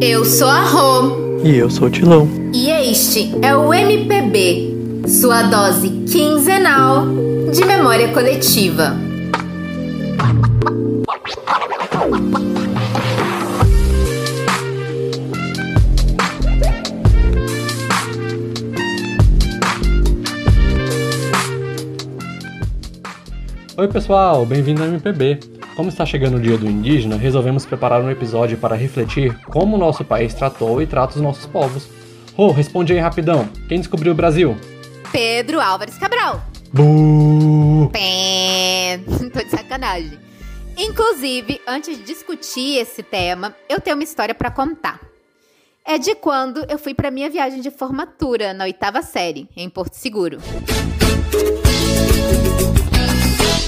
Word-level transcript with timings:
Eu 0.00 0.24
sou 0.24 0.48
a 0.48 0.60
Rô. 0.60 1.40
E 1.44 1.56
eu 1.56 1.70
sou 1.70 1.88
o 1.88 1.90
Tilão. 1.90 2.28
E 2.52 2.68
este 2.68 3.32
é 3.42 3.56
o 3.56 3.72
MPB, 3.72 5.04
sua 5.08 5.42
dose 5.42 5.88
quinzenal 6.10 7.06
de 7.52 7.64
memória 7.64 8.12
coletiva. 8.12 8.94
Oi 23.76 23.88
pessoal, 23.88 24.44
bem-vindo 24.44 24.82
ao 24.82 24.88
MPB. 24.88 25.55
Como 25.76 25.90
está 25.90 26.06
chegando 26.06 26.38
o 26.38 26.40
dia 26.40 26.56
do 26.56 26.66
indígena, 26.66 27.16
resolvemos 27.16 27.66
preparar 27.66 28.00
um 28.00 28.10
episódio 28.10 28.56
para 28.56 28.74
refletir 28.74 29.38
como 29.44 29.76
o 29.76 29.78
nosso 29.78 30.02
país 30.02 30.32
tratou 30.32 30.80
e 30.80 30.86
trata 30.86 31.16
os 31.16 31.20
nossos 31.20 31.44
povos. 31.44 31.86
Rô, 32.34 32.46
oh, 32.46 32.50
responde 32.50 32.94
aí 32.94 32.98
rapidão. 32.98 33.46
Quem 33.68 33.78
descobriu 33.78 34.12
o 34.12 34.14
Brasil? 34.14 34.56
Pedro 35.12 35.60
Álvares 35.60 35.98
Cabral. 35.98 36.42
Buuu! 36.72 37.90
Pé. 37.90 39.00
Tô 39.30 39.44
de 39.44 39.50
sacanagem. 39.50 40.18
Inclusive, 40.78 41.60
antes 41.66 41.98
de 41.98 42.04
discutir 42.04 42.78
esse 42.78 43.02
tema, 43.02 43.54
eu 43.68 43.78
tenho 43.78 43.96
uma 43.96 44.04
história 44.04 44.34
para 44.34 44.50
contar. 44.50 44.98
É 45.84 45.98
de 45.98 46.14
quando 46.14 46.64
eu 46.70 46.78
fui 46.78 46.94
para 46.94 47.10
minha 47.10 47.28
viagem 47.28 47.60
de 47.60 47.70
formatura 47.70 48.54
na 48.54 48.64
oitava 48.64 49.02
série, 49.02 49.46
em 49.54 49.68
Porto 49.68 49.94
Seguro. 49.94 50.38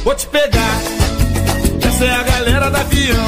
Vou 0.02 0.14
te 0.14 0.26
pegar, 0.26 0.80
é 2.02 2.10
a 2.10 2.22
galera 2.22 2.70
da 2.70 2.80
avião. 2.80 3.26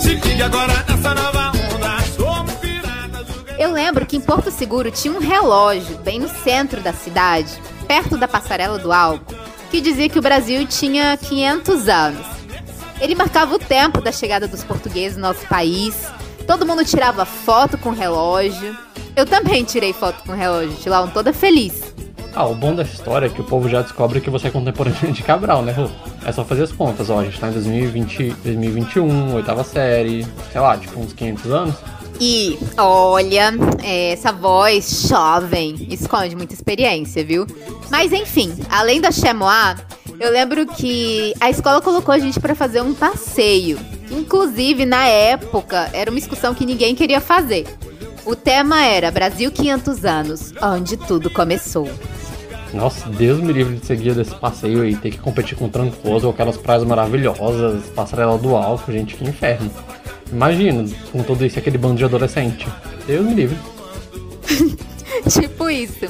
Se 0.00 0.14
liga 0.14 0.46
agora 0.46 0.84
nessa 0.88 1.14
nova 1.14 1.48
onda. 1.48 1.92
Eu 3.58 3.72
lembro 3.72 4.06
que 4.06 4.16
em 4.16 4.20
Porto 4.20 4.50
Seguro 4.50 4.90
tinha 4.90 5.12
um 5.14 5.18
relógio 5.20 5.98
bem 5.98 6.18
no 6.18 6.28
centro 6.28 6.80
da 6.80 6.92
cidade, 6.92 7.50
perto 7.86 8.16
da 8.16 8.28
passarela 8.28 8.78
do 8.78 8.92
álcool, 8.92 9.34
que 9.70 9.80
dizia 9.80 10.08
que 10.08 10.18
o 10.18 10.22
Brasil 10.22 10.66
tinha 10.66 11.16
500 11.16 11.88
anos. 11.88 12.26
Ele 13.00 13.14
marcava 13.14 13.54
o 13.54 13.58
tempo 13.58 14.00
da 14.00 14.12
chegada 14.12 14.46
dos 14.46 14.62
portugueses 14.62 15.16
no 15.16 15.22
nosso 15.22 15.46
país. 15.46 16.06
Todo 16.46 16.66
mundo 16.66 16.84
tirava 16.84 17.24
foto 17.24 17.76
com 17.78 17.90
o 17.90 17.94
relógio. 17.94 18.76
Eu 19.16 19.26
também 19.26 19.64
tirei 19.64 19.92
foto 19.92 20.22
com 20.24 20.32
o 20.32 20.36
relógio, 20.36 20.76
Tilão, 20.76 21.08
toda 21.08 21.32
feliz. 21.32 21.91
Ah, 22.34 22.46
o 22.46 22.54
bom 22.54 22.74
dessa 22.74 22.94
história 22.94 23.26
é 23.26 23.28
que 23.28 23.40
o 23.40 23.44
povo 23.44 23.68
já 23.68 23.82
descobre 23.82 24.20
que 24.20 24.30
você 24.30 24.48
é 24.48 24.50
contemporâneo 24.50 25.12
de 25.12 25.22
Cabral, 25.22 25.62
né? 25.62 25.74
É 26.24 26.32
só 26.32 26.44
fazer 26.44 26.62
as 26.62 26.72
contas, 26.72 27.10
ó, 27.10 27.20
a 27.20 27.24
gente 27.24 27.38
tá 27.38 27.48
em 27.48 27.52
2020, 27.52 28.36
2021, 28.42 29.34
oitava 29.34 29.62
série, 29.62 30.26
sei 30.50 30.60
lá, 30.60 30.76
tipo 30.78 30.98
uns 30.98 31.12
500 31.12 31.50
anos. 31.50 31.74
E, 32.18 32.58
olha, 32.78 33.52
essa 33.82 34.32
voz 34.32 35.08
jovem 35.08 35.88
esconde 35.90 36.34
muita 36.34 36.54
experiência, 36.54 37.24
viu? 37.24 37.46
Mas 37.90 38.12
enfim, 38.12 38.54
além 38.70 39.00
da 39.00 39.10
Chemois, 39.10 39.76
eu 40.18 40.30
lembro 40.30 40.66
que 40.66 41.34
a 41.40 41.50
escola 41.50 41.82
colocou 41.82 42.14
a 42.14 42.18
gente 42.18 42.38
para 42.40 42.54
fazer 42.54 42.80
um 42.80 42.94
passeio. 42.94 43.78
Inclusive, 44.10 44.86
na 44.86 45.06
época, 45.06 45.90
era 45.92 46.10
uma 46.10 46.18
excursão 46.18 46.54
que 46.54 46.64
ninguém 46.64 46.94
queria 46.94 47.20
fazer. 47.20 47.66
O 48.24 48.36
tema 48.36 48.84
era 48.84 49.10
Brasil 49.10 49.50
500 49.50 50.04
anos, 50.04 50.54
onde 50.62 50.96
tudo 50.96 51.28
começou. 51.28 51.90
Nossa, 52.72 53.08
Deus 53.10 53.38
me 53.38 53.52
livre 53.52 53.76
de 53.76 53.84
seguir 53.84 54.14
desse 54.14 54.34
passeio 54.34 54.82
aí, 54.82 54.96
ter 54.96 55.10
que 55.10 55.18
competir 55.18 55.56
com 55.56 55.68
Trancoso, 55.68 56.28
aquelas 56.28 56.56
praias 56.56 56.84
maravilhosas, 56.84 57.84
passarela 57.90 58.38
do 58.38 58.56
Alto, 58.56 58.90
gente, 58.90 59.14
que 59.14 59.24
inferno. 59.24 59.70
Imagina, 60.30 60.84
com 61.10 61.22
tudo 61.22 61.44
isso, 61.44 61.58
aquele 61.58 61.76
bando 61.76 61.96
de 61.96 62.04
adolescente. 62.04 62.66
Deus 63.06 63.26
me 63.26 63.34
livre. 63.34 63.58
tipo 65.28 65.68
isso. 65.68 66.06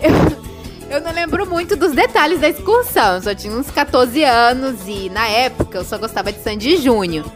Eu, 0.00 0.96
eu 0.96 1.00
não 1.02 1.12
lembro 1.12 1.46
muito 1.46 1.76
dos 1.76 1.92
detalhes 1.92 2.40
da 2.40 2.48
excursão, 2.48 3.16
eu 3.16 3.22
só 3.22 3.34
tinha 3.34 3.52
uns 3.52 3.70
14 3.70 4.24
anos 4.24 4.80
e 4.88 5.10
na 5.10 5.28
época 5.28 5.78
eu 5.78 5.84
só 5.84 5.98
gostava 5.98 6.32
de 6.32 6.40
Sandy 6.40 6.78
Júnior. 6.78 7.30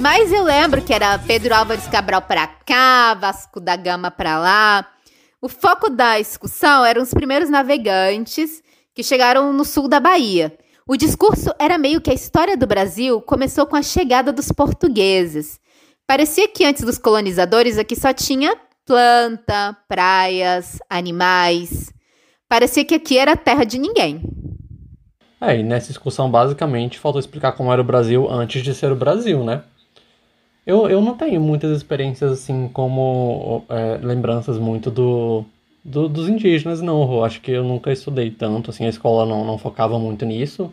Mas 0.00 0.32
eu 0.32 0.42
lembro 0.42 0.82
que 0.82 0.92
era 0.94 1.18
Pedro 1.18 1.54
Álvares 1.54 1.86
Cabral 1.86 2.22
pra 2.22 2.48
cá, 2.66 3.14
Vasco 3.14 3.60
da 3.60 3.76
Gama 3.76 4.10
pra 4.10 4.38
lá. 4.38 4.86
O 5.42 5.48
foco 5.48 5.88
da 5.88 6.20
excursão 6.20 6.84
eram 6.84 7.00
os 7.00 7.14
primeiros 7.14 7.48
navegantes 7.48 8.62
que 8.94 9.02
chegaram 9.02 9.54
no 9.54 9.64
sul 9.64 9.88
da 9.88 9.98
Bahia. 9.98 10.54
O 10.86 10.98
discurso 10.98 11.50
era 11.58 11.78
meio 11.78 11.98
que 11.98 12.10
a 12.10 12.14
história 12.14 12.58
do 12.58 12.66
Brasil 12.66 13.22
começou 13.22 13.64
com 13.64 13.74
a 13.74 13.82
chegada 13.82 14.34
dos 14.34 14.52
portugueses. 14.52 15.58
Parecia 16.06 16.46
que 16.46 16.64
antes 16.64 16.84
dos 16.84 16.98
colonizadores 16.98 17.78
aqui 17.78 17.96
só 17.96 18.12
tinha 18.12 18.54
planta, 18.84 19.74
praias, 19.88 20.78
animais. 20.90 21.90
Parecia 22.46 22.84
que 22.84 22.96
aqui 22.96 23.16
era 23.16 23.34
terra 23.34 23.64
de 23.64 23.78
ninguém. 23.78 24.22
É, 25.40 25.56
e 25.56 25.62
nessa 25.62 25.90
excursão 25.90 26.30
basicamente 26.30 26.98
faltou 26.98 27.18
explicar 27.18 27.52
como 27.52 27.72
era 27.72 27.80
o 27.80 27.84
Brasil 27.84 28.28
antes 28.28 28.62
de 28.62 28.74
ser 28.74 28.92
o 28.92 28.96
Brasil, 28.96 29.42
né? 29.42 29.62
Eu, 30.70 30.88
eu 30.88 31.00
não 31.02 31.16
tenho 31.16 31.40
muitas 31.40 31.76
experiências 31.76 32.30
assim 32.30 32.70
como 32.72 33.64
é, 33.68 33.98
lembranças 34.00 34.56
muito 34.56 34.88
do, 34.88 35.44
do, 35.84 36.08
dos 36.08 36.28
indígenas, 36.28 36.80
não. 36.80 37.12
Eu 37.12 37.24
acho 37.24 37.40
que 37.40 37.50
eu 37.50 37.64
nunca 37.64 37.90
estudei 37.90 38.30
tanto, 38.30 38.70
assim, 38.70 38.86
a 38.86 38.88
escola 38.88 39.26
não, 39.26 39.44
não 39.44 39.58
focava 39.58 39.98
muito 39.98 40.24
nisso. 40.24 40.72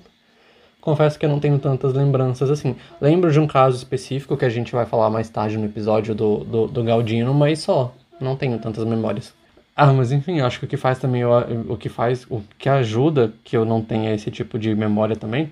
Confesso 0.79 1.17
que 1.17 1.25
eu 1.25 1.29
não 1.29 1.39
tenho 1.39 1.57
tantas 1.57 1.93
lembranças 1.93 2.51
assim. 2.51 2.75
Lembro 3.01 3.31
de 3.31 3.39
um 3.39 3.47
caso 3.47 3.75
específico 3.75 4.37
que 4.37 4.45
a 4.45 4.49
gente 4.49 4.71
vai 4.71 4.85
falar 4.85 5.09
mais 5.09 5.31
tarde 5.31 5.57
no 5.57 5.65
episódio 5.65 6.13
do, 6.13 6.43
do, 6.43 6.67
do 6.67 6.83
Galdino, 6.83 7.33
mas 7.33 7.59
só. 7.61 7.91
Não 8.21 8.35
tenho 8.35 8.59
tantas 8.59 8.85
memórias. 8.85 9.33
Ah, 9.75 9.91
mas 9.91 10.11
enfim, 10.11 10.41
acho 10.41 10.59
que 10.59 10.65
o 10.65 10.67
que 10.67 10.77
faz 10.77 10.99
também, 10.99 11.25
o 11.25 11.75
que 11.75 11.89
faz, 11.89 12.23
o 12.29 12.43
que 12.59 12.69
ajuda 12.69 13.33
que 13.43 13.57
eu 13.57 13.65
não 13.65 13.81
tenha 13.81 14.13
esse 14.13 14.29
tipo 14.29 14.59
de 14.59 14.75
memória 14.75 15.15
também, 15.15 15.51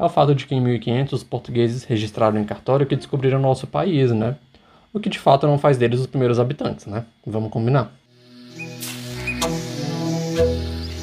é 0.00 0.04
o 0.04 0.08
fato 0.08 0.34
de 0.34 0.46
que 0.46 0.54
em 0.54 0.62
1500 0.62 1.12
os 1.12 1.22
portugueses 1.22 1.84
registraram 1.84 2.40
em 2.40 2.44
cartório 2.44 2.86
que 2.86 2.96
descobriram 2.96 3.38
nosso 3.38 3.66
país, 3.66 4.10
né? 4.10 4.34
O 4.94 4.98
que 4.98 5.10
de 5.10 5.18
fato 5.18 5.46
não 5.46 5.58
faz 5.58 5.76
deles 5.76 6.00
os 6.00 6.06
primeiros 6.06 6.40
habitantes, 6.40 6.86
né? 6.86 7.04
Vamos 7.26 7.50
combinar. 7.50 7.92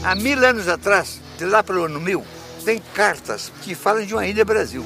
Há 0.03 0.15
mil 0.15 0.43
anos 0.43 0.67
atrás, 0.67 1.21
de 1.37 1.45
lá 1.45 1.61
pelo 1.61 1.83
ano 1.83 1.99
mil, 1.99 2.23
tem 2.65 2.81
cartas 2.95 3.51
que 3.61 3.75
falam 3.75 4.03
de 4.03 4.15
uma 4.15 4.25
ilha 4.25 4.43
Brasil. 4.43 4.83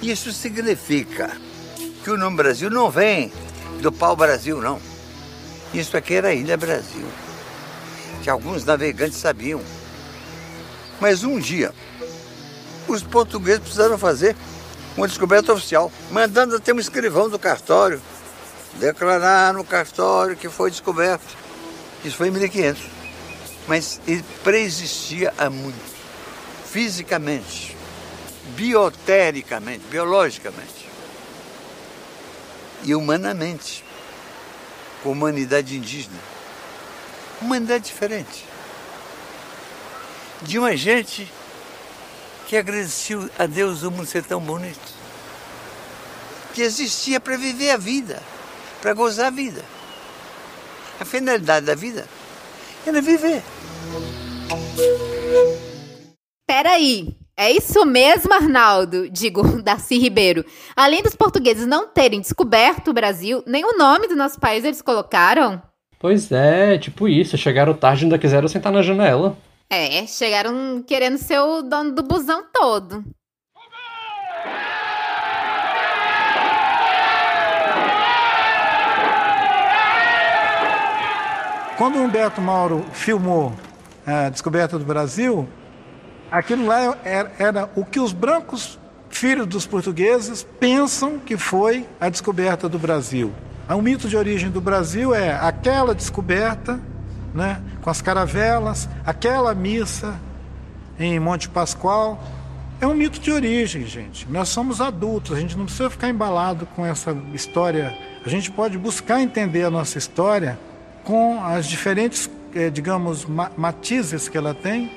Isso 0.00 0.30
significa 0.30 1.32
que 2.04 2.10
o 2.10 2.16
nome 2.16 2.36
Brasil 2.36 2.70
não 2.70 2.88
vem 2.88 3.32
do 3.82 3.90
pau 3.90 4.14
Brasil, 4.14 4.60
não. 4.60 4.78
Isso 5.72 5.96
aqui 5.96 6.14
era 6.14 6.28
a 6.28 6.34
Ilha 6.34 6.56
Brasil, 6.56 7.06
que 8.22 8.30
alguns 8.30 8.64
navegantes 8.64 9.18
sabiam. 9.18 9.60
Mas 11.00 11.24
um 11.24 11.40
dia, 11.40 11.72
os 12.86 13.02
portugueses 13.02 13.60
precisaram 13.60 13.98
fazer 13.98 14.36
uma 14.96 15.08
descoberta 15.08 15.52
oficial, 15.52 15.90
mandando 16.10 16.56
até 16.56 16.72
um 16.72 16.78
escrivão 16.78 17.28
do 17.28 17.38
cartório 17.38 18.00
declarar 18.78 19.52
no 19.52 19.64
cartório 19.64 20.36
que 20.36 20.48
foi 20.48 20.70
descoberto. 20.70 21.36
Isso 22.04 22.16
foi 22.16 22.28
em 22.28 22.30
1500. 22.30 22.82
Mas 23.66 24.00
ele 24.06 24.24
preexistia 24.42 25.32
há 25.38 25.48
muito, 25.48 25.78
fisicamente, 26.66 27.76
biotericamente, 28.56 29.84
biologicamente 29.90 30.84
e 32.84 32.94
humanamente, 32.94 33.82
com 35.02 35.08
a 35.08 35.12
humanidade 35.12 35.76
indígena. 35.76 36.18
Humanidade 37.40 37.84
diferente. 37.84 38.44
De 40.42 40.58
uma 40.58 40.76
gente 40.76 41.32
que 42.46 42.56
agradeceu 42.56 43.28
a 43.38 43.46
Deus 43.46 43.82
o 43.82 43.90
mundo 43.90 44.06
ser 44.06 44.24
tão 44.24 44.40
bonito. 44.40 44.92
Que 46.52 46.62
existia 46.62 47.18
para 47.18 47.36
viver 47.36 47.70
a 47.70 47.76
vida, 47.76 48.22
para 48.80 48.94
gozar 48.94 49.26
a 49.26 49.30
vida. 49.30 49.64
A 51.00 51.04
finalidade 51.04 51.66
da 51.66 51.74
vida 51.74 52.06
era 52.86 53.00
viver. 53.00 53.42
Peraí, 56.46 57.16
é 57.36 57.50
isso 57.50 57.84
mesmo, 57.84 58.32
Arnaldo? 58.32 59.10
Digo, 59.10 59.42
Darcy 59.62 59.98
Ribeiro. 59.98 60.44
Além 60.76 61.02
dos 61.02 61.16
portugueses 61.16 61.66
não 61.66 61.88
terem 61.88 62.20
descoberto 62.20 62.88
o 62.88 62.94
Brasil, 62.94 63.42
nem 63.46 63.64
o 63.64 63.76
nome 63.76 64.06
do 64.06 64.14
nosso 64.14 64.38
país 64.38 64.64
eles 64.64 64.80
colocaram? 64.80 65.60
Pois 65.98 66.30
é, 66.30 66.78
tipo 66.78 67.08
isso. 67.08 67.36
Chegaram 67.36 67.74
tarde 67.74 68.02
e 68.02 68.04
ainda 68.04 68.18
quiseram 68.18 68.46
sentar 68.46 68.70
na 68.70 68.82
janela. 68.82 69.36
É, 69.68 70.06
chegaram 70.06 70.82
querendo 70.86 71.18
ser 71.18 71.38
o 71.40 71.62
dono 71.62 71.92
do 71.92 72.02
busão 72.02 72.44
todo. 72.52 73.04
Quando 81.76 81.98
Humberto 81.98 82.40
Mauro 82.40 82.86
filmou 82.92 83.52
a 84.06 84.28
descoberta 84.28 84.78
do 84.78 84.84
Brasil, 84.84 85.48
aquilo 86.30 86.66
lá 86.66 86.96
era, 87.02 87.32
era 87.36 87.70
o 87.74 87.84
que 87.84 87.98
os 87.98 88.12
brancos 88.12 88.78
filhos 89.10 89.46
dos 89.46 89.66
portugueses 89.66 90.46
pensam 90.60 91.18
que 91.18 91.36
foi 91.36 91.86
a 92.00 92.08
descoberta 92.08 92.68
do 92.68 92.78
Brasil. 92.78 93.32
O 93.68 93.82
mito 93.82 94.08
de 94.08 94.16
origem 94.16 94.50
do 94.50 94.60
Brasil 94.60 95.14
é 95.14 95.32
aquela 95.32 95.94
descoberta, 95.94 96.80
né, 97.34 97.60
com 97.82 97.90
as 97.90 98.00
caravelas, 98.00 98.88
aquela 99.04 99.54
missa 99.54 100.18
em 100.98 101.18
Monte 101.18 101.48
Pascoal. 101.48 102.22
É 102.80 102.86
um 102.86 102.94
mito 102.94 103.18
de 103.18 103.30
origem, 103.32 103.84
gente. 103.84 104.30
Nós 104.30 104.48
somos 104.48 104.80
adultos, 104.80 105.36
a 105.36 105.40
gente 105.40 105.56
não 105.56 105.64
precisa 105.64 105.90
ficar 105.90 106.08
embalado 106.08 106.66
com 106.76 106.86
essa 106.86 107.16
história. 107.32 107.96
A 108.24 108.28
gente 108.28 108.50
pode 108.50 108.78
buscar 108.78 109.20
entender 109.20 109.64
a 109.64 109.70
nossa 109.70 109.98
história 109.98 110.58
com 111.02 111.42
as 111.44 111.66
diferentes, 111.66 112.30
eh, 112.54 112.70
digamos, 112.70 113.26
matizes 113.56 114.28
que 114.28 114.38
ela 114.38 114.54
tem 114.54 114.90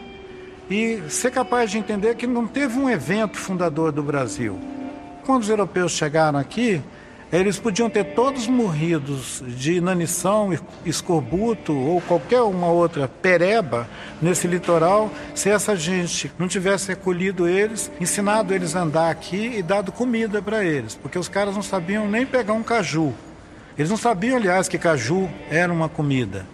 e 0.69 1.01
ser 1.09 1.31
capaz 1.31 1.71
de 1.71 1.77
entender 1.77 2.15
que 2.15 2.27
não 2.27 2.47
teve 2.47 2.77
um 2.77 2.89
evento 2.89 3.37
fundador 3.37 3.91
do 3.91 4.03
Brasil. 4.03 4.59
Quando 5.25 5.43
os 5.43 5.49
europeus 5.49 5.91
chegaram 5.91 6.39
aqui, 6.39 6.81
eles 7.31 7.59
podiam 7.59 7.89
ter 7.89 8.05
todos 8.15 8.47
morridos 8.47 9.43
de 9.45 9.73
inanição, 9.73 10.57
escorbuto 10.85 11.77
ou 11.77 11.99
qualquer 12.01 12.41
uma 12.41 12.67
outra 12.67 13.07
pereba 13.07 13.87
nesse 14.21 14.47
litoral 14.47 15.11
se 15.35 15.49
essa 15.49 15.75
gente 15.75 16.31
não 16.39 16.47
tivesse 16.47 16.87
recolhido 16.87 17.47
eles, 17.47 17.91
ensinado 17.99 18.53
eles 18.53 18.75
a 18.75 18.81
andar 18.81 19.11
aqui 19.11 19.57
e 19.57 19.61
dado 19.61 19.91
comida 19.91 20.41
para 20.41 20.63
eles, 20.63 20.95
porque 20.95 21.19
os 21.19 21.27
caras 21.27 21.55
não 21.55 21.61
sabiam 21.61 22.07
nem 22.07 22.25
pegar 22.25 22.53
um 22.53 22.63
caju. 22.63 23.13
Eles 23.77 23.89
não 23.89 23.97
sabiam, 23.97 24.37
aliás, 24.37 24.67
que 24.67 24.77
caju 24.77 25.29
era 25.51 25.71
uma 25.71 25.89
comida. 25.89 26.45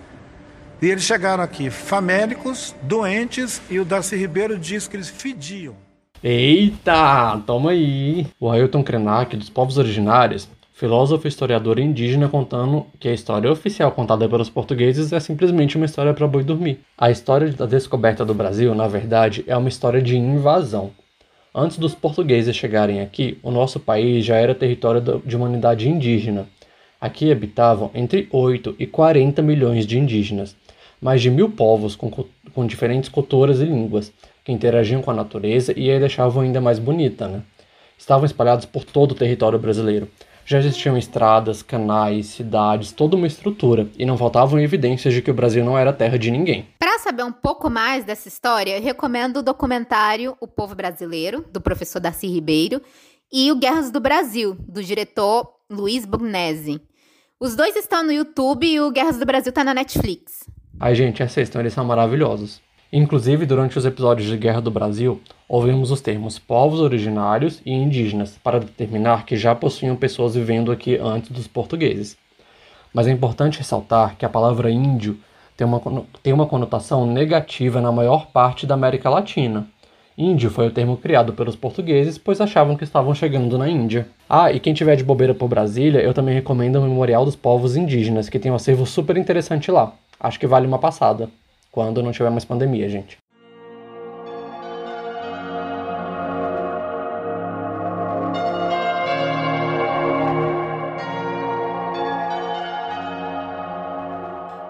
E 0.81 0.89
eles 0.89 1.03
chegaram 1.03 1.43
aqui 1.43 1.69
famélicos, 1.69 2.75
doentes, 2.81 3.61
e 3.69 3.79
o 3.79 3.85
Darcy 3.85 4.17
Ribeiro 4.17 4.59
diz 4.59 4.87
que 4.87 4.97
eles 4.97 5.07
fediam. 5.07 5.75
Eita, 6.21 7.41
toma 7.45 7.71
aí! 7.71 8.27
O 8.39 8.49
Ailton 8.49 8.83
Krenak, 8.83 9.37
dos 9.37 9.49
povos 9.49 9.77
originários, 9.77 10.49
filósofo 10.73 11.27
e 11.27 11.29
historiador 11.29 11.77
indígena 11.79 12.27
contando 12.27 12.87
que 12.99 13.07
a 13.07 13.13
história 13.13 13.51
oficial 13.51 13.91
contada 13.91 14.27
pelos 14.27 14.49
portugueses 14.49 15.13
é 15.13 15.19
simplesmente 15.19 15.77
uma 15.77 15.85
história 15.85 16.13
para 16.13 16.27
boi 16.27 16.43
dormir. 16.43 16.79
A 16.97 17.11
história 17.11 17.51
da 17.51 17.67
descoberta 17.67 18.25
do 18.25 18.33
Brasil, 18.33 18.73
na 18.73 18.87
verdade, 18.87 19.43
é 19.47 19.55
uma 19.55 19.69
história 19.69 20.01
de 20.01 20.17
invasão. 20.17 20.91
Antes 21.53 21.77
dos 21.77 21.93
portugueses 21.93 22.55
chegarem 22.55 23.01
aqui, 23.01 23.37
o 23.43 23.51
nosso 23.51 23.79
país 23.79 24.25
já 24.25 24.37
era 24.37 24.55
território 24.55 25.21
de 25.23 25.37
uma 25.37 25.45
unidade 25.45 25.87
indígena. 25.87 26.47
Aqui 26.99 27.31
habitavam 27.31 27.91
entre 27.93 28.27
8 28.31 28.75
e 28.79 28.87
40 28.87 29.43
milhões 29.43 29.85
de 29.85 29.99
indígenas, 29.99 30.55
mais 30.99 31.21
de 31.21 31.29
mil 31.29 31.51
povos 31.51 31.95
com, 31.95 32.09
com 32.09 32.65
diferentes 32.65 33.09
culturas 33.09 33.59
e 33.59 33.65
línguas, 33.65 34.11
que 34.43 34.51
interagiam 34.51 35.03
com 35.03 35.11
a 35.11 35.13
natureza 35.13 35.77
e 35.77 35.91
a 35.91 35.99
deixavam 35.99 36.41
ainda 36.41 36.59
mais 36.59 36.79
bonita. 36.79 37.27
Né? 37.27 37.41
Estavam 37.95 38.25
espalhados 38.25 38.65
por 38.65 38.83
todo 38.83 39.11
o 39.11 39.15
território 39.15 39.59
brasileiro, 39.59 40.09
já 40.45 40.59
existiam 40.59 40.97
estradas, 40.97 41.61
canais, 41.61 42.27
cidades, 42.27 42.91
toda 42.91 43.15
uma 43.15 43.27
estrutura, 43.27 43.87
e 43.97 44.05
não 44.05 44.17
faltavam 44.17 44.59
evidências 44.59 45.13
de 45.13 45.21
que 45.21 45.31
o 45.31 45.33
Brasil 45.33 45.63
não 45.63 45.77
era 45.77 45.93
terra 45.93 46.17
de 46.17 46.29
ninguém. 46.29 46.67
Para 46.77 46.99
saber 46.99 47.23
um 47.23 47.31
pouco 47.31 47.69
mais 47.69 48.03
dessa 48.03 48.27
história, 48.27 48.77
eu 48.77 48.83
recomendo 48.83 49.37
o 49.37 49.43
documentário 49.43 50.35
O 50.39 50.47
Povo 50.47 50.75
Brasileiro, 50.75 51.45
do 51.51 51.61
professor 51.61 51.99
Darcy 51.99 52.27
Ribeiro, 52.27 52.81
e 53.31 53.51
o 53.51 53.55
Guerras 53.55 53.89
do 53.89 53.99
Brasil, 53.99 54.55
do 54.67 54.83
diretor 54.83 55.47
Luiz 55.69 56.05
Bugnese. 56.05 56.81
Os 57.39 57.55
dois 57.55 57.75
estão 57.75 58.03
no 58.03 58.11
YouTube 58.11 58.65
e 58.65 58.79
o 58.79 58.91
Guerras 58.91 59.17
do 59.17 59.25
Brasil 59.25 59.49
está 59.49 59.63
na 59.63 59.73
Netflix. 59.73 60.47
Ai, 60.79 60.95
gente, 60.95 61.23
assistam, 61.23 61.59
eles 61.59 61.73
são 61.73 61.83
maravilhosos. 61.83 62.61
Inclusive, 62.95 63.47
durante 63.47 63.75
os 63.75 63.87
episódios 63.87 64.29
de 64.29 64.37
Guerra 64.37 64.61
do 64.61 64.69
Brasil, 64.69 65.19
ouvimos 65.49 65.89
os 65.89 65.99
termos 65.99 66.37
povos 66.37 66.79
originários 66.79 67.59
e 67.65 67.73
indígenas 67.73 68.37
para 68.43 68.59
determinar 68.59 69.25
que 69.25 69.35
já 69.35 69.55
possuíam 69.55 69.95
pessoas 69.95 70.35
vivendo 70.35 70.71
aqui 70.71 70.95
antes 70.97 71.31
dos 71.31 71.47
portugueses. 71.47 72.15
Mas 72.93 73.07
é 73.07 73.11
importante 73.11 73.57
ressaltar 73.57 74.15
que 74.15 74.23
a 74.23 74.29
palavra 74.29 74.69
índio 74.69 75.17
tem 75.57 75.65
uma, 75.65 75.81
tem 76.21 76.31
uma 76.33 76.45
conotação 76.45 77.03
negativa 77.03 77.81
na 77.81 77.91
maior 77.91 78.27
parte 78.27 78.67
da 78.67 78.75
América 78.75 79.09
Latina. 79.09 79.65
Índio 80.15 80.51
foi 80.51 80.67
o 80.67 80.71
termo 80.71 80.95
criado 80.95 81.33
pelos 81.33 81.55
portugueses, 81.55 82.19
pois 82.19 82.39
achavam 82.39 82.75
que 82.75 82.83
estavam 82.83 83.15
chegando 83.15 83.57
na 83.57 83.67
Índia. 83.67 84.07
Ah, 84.29 84.51
e 84.51 84.59
quem 84.59 84.71
tiver 84.71 84.95
de 84.97 85.03
bobeira 85.03 85.33
por 85.33 85.47
Brasília, 85.47 85.99
eu 85.99 86.13
também 86.13 86.35
recomendo 86.35 86.75
o 86.75 86.83
Memorial 86.83 87.25
dos 87.25 87.35
Povos 87.35 87.75
Indígenas, 87.75 88.29
que 88.29 88.37
tem 88.37 88.51
um 88.51 88.55
acervo 88.55 88.85
super 88.85 89.17
interessante 89.17 89.71
lá. 89.71 89.93
Acho 90.19 90.39
que 90.39 90.45
vale 90.45 90.67
uma 90.67 90.77
passada 90.77 91.27
quando 91.73 92.03
não 92.03 92.11
tiver 92.11 92.29
mais 92.29 92.45
pandemia, 92.45 92.87
gente. 92.87 93.17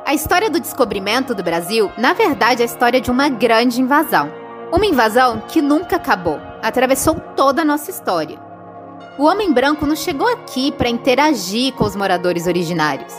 A 0.06 0.14
história 0.14 0.50
do 0.50 0.62
descobrimento 0.62 1.36
do 1.36 1.44
Brasil, 1.44 1.92
na 1.98 2.14
verdade, 2.14 2.62
é 2.62 2.64
a 2.64 2.66
história 2.66 3.02
de 3.02 3.12
uma 3.12 3.28
grande 3.28 3.82
invasão. 3.82 4.32
Uma 4.72 4.86
invasão 4.86 5.42
que 5.42 5.62
nunca 5.62 5.98
acabou, 5.98 6.40
atravessou 6.62 7.16
toda 7.36 7.64
a 7.64 7.66
nossa 7.66 7.92
história. 7.92 8.40
O 9.20 9.26
homem 9.26 9.52
branco 9.52 9.86
não 9.86 9.96
chegou 9.96 10.32
aqui 10.32 10.72
para 10.72 10.90
interagir 10.90 11.74
com 11.74 11.84
os 11.84 11.98
moradores 11.98 12.48
originários. 12.48 13.14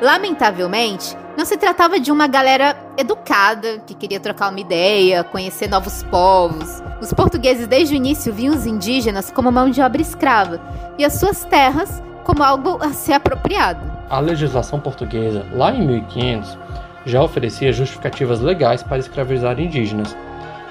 Lamentavelmente, 0.00 1.16
não 1.36 1.44
se 1.44 1.56
tratava 1.56 1.98
de 1.98 2.12
uma 2.12 2.28
galera 2.28 2.76
educada 2.96 3.78
que 3.84 3.94
queria 3.94 4.20
trocar 4.20 4.50
uma 4.50 4.60
ideia, 4.60 5.24
conhecer 5.24 5.68
novos 5.68 6.04
povos. 6.04 6.80
Os 7.00 7.12
portugueses 7.12 7.66
desde 7.66 7.94
o 7.94 7.96
início 7.96 8.32
viam 8.32 8.54
os 8.54 8.64
indígenas 8.64 9.30
como 9.30 9.50
mão 9.50 9.68
de 9.68 9.80
obra 9.80 10.00
escrava 10.00 10.60
e 10.96 11.04
as 11.04 11.14
suas 11.14 11.44
terras 11.44 12.00
como 12.22 12.44
algo 12.44 12.78
a 12.80 12.90
ser 12.90 13.14
apropriado. 13.14 13.80
A 14.08 14.20
legislação 14.20 14.78
portuguesa, 14.78 15.44
lá 15.52 15.72
em 15.72 15.84
1500, 15.84 16.58
já 17.04 17.20
oferecia 17.20 17.72
justificativas 17.72 18.40
legais 18.40 18.82
para 18.82 18.98
escravizar 18.98 19.58
indígenas. 19.58 20.16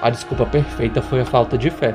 A 0.00 0.08
desculpa 0.08 0.46
perfeita 0.46 1.02
foi 1.02 1.20
a 1.20 1.26
falta 1.26 1.58
de 1.58 1.68
fé. 1.68 1.94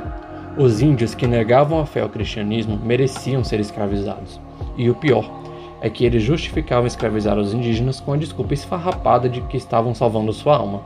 Os 0.56 0.82
índios 0.82 1.16
que 1.16 1.26
negavam 1.26 1.80
a 1.80 1.86
fé 1.86 2.02
ao 2.02 2.10
cristianismo 2.10 2.78
mereciam 2.78 3.44
ser 3.44 3.60
escravizados. 3.60 4.40
E 4.78 4.90
o 4.90 4.96
pior, 4.96 5.43
é 5.84 5.90
que 5.90 6.06
eles 6.06 6.24
justificavam 6.24 6.88
escravizar 6.88 7.38
os 7.38 7.54
indígenas 7.54 8.00
com 8.00 8.14
a 8.14 8.18
desculpa 8.18 8.54
esfarrapada 8.54 9.28
de 9.28 9.42
que 9.42 9.58
estavam 9.58 9.94
salvando 9.94 10.32
sua 10.32 10.56
alma. 10.56 10.82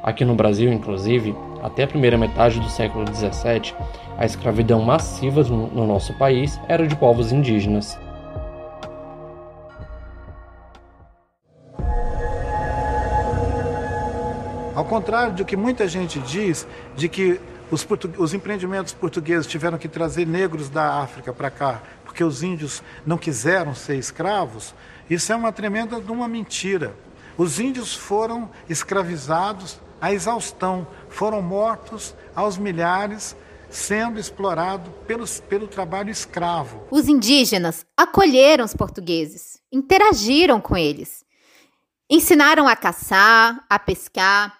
Aqui 0.00 0.24
no 0.24 0.36
Brasil, 0.36 0.72
inclusive, 0.72 1.34
até 1.60 1.82
a 1.82 1.88
primeira 1.88 2.16
metade 2.16 2.60
do 2.60 2.68
século 2.70 3.04
XVII, 3.12 3.74
a 4.16 4.24
escravidão 4.24 4.80
massiva 4.80 5.42
no 5.42 5.86
nosso 5.88 6.16
país 6.18 6.60
era 6.68 6.86
de 6.86 6.94
povos 6.94 7.32
indígenas. 7.32 7.98
Ao 14.72 14.84
contrário 14.84 15.34
do 15.34 15.44
que 15.44 15.56
muita 15.56 15.88
gente 15.88 16.20
diz, 16.20 16.64
de 16.94 17.08
que 17.08 17.40
os, 17.72 17.84
os 18.18 18.34
empreendimentos 18.34 18.92
portugueses 18.92 19.48
tiveram 19.48 19.78
que 19.78 19.88
trazer 19.88 20.26
negros 20.26 20.68
da 20.68 21.00
África 21.00 21.32
para 21.32 21.50
cá 21.50 21.80
porque 22.12 22.22
os 22.22 22.42
índios 22.42 22.82
não 23.06 23.16
quiseram 23.16 23.74
ser 23.74 23.96
escravos, 23.96 24.74
isso 25.08 25.32
é 25.32 25.36
uma 25.36 25.50
tremenda 25.50 25.98
de 25.98 26.12
uma 26.12 26.28
mentira. 26.28 26.94
Os 27.38 27.58
índios 27.58 27.94
foram 27.94 28.50
escravizados 28.68 29.80
à 29.98 30.12
exaustão, 30.12 30.86
foram 31.08 31.40
mortos 31.40 32.14
aos 32.36 32.58
milhares, 32.58 33.34
sendo 33.70 34.20
explorados 34.20 34.92
pelo, 35.06 35.26
pelo 35.48 35.66
trabalho 35.66 36.10
escravo. 36.10 36.86
Os 36.90 37.08
indígenas 37.08 37.86
acolheram 37.96 38.66
os 38.66 38.76
portugueses, 38.76 39.58
interagiram 39.72 40.60
com 40.60 40.76
eles, 40.76 41.24
ensinaram 42.10 42.68
a 42.68 42.76
caçar, 42.76 43.64
a 43.70 43.78
pescar, 43.78 44.54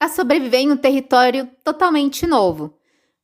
a 0.00 0.08
sobreviver 0.08 0.62
em 0.62 0.72
um 0.72 0.76
território 0.76 1.48
totalmente 1.62 2.26
novo. 2.26 2.76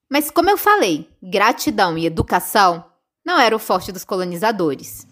Mas, 0.08 0.30
como 0.30 0.48
eu 0.48 0.56
falei, 0.56 1.10
gratidão 1.20 1.98
e 1.98 2.06
educação 2.06 2.84
não 3.24 3.40
era 3.40 3.56
o 3.56 3.58
forte 3.58 3.90
dos 3.90 4.04
colonizadores. 4.04 5.06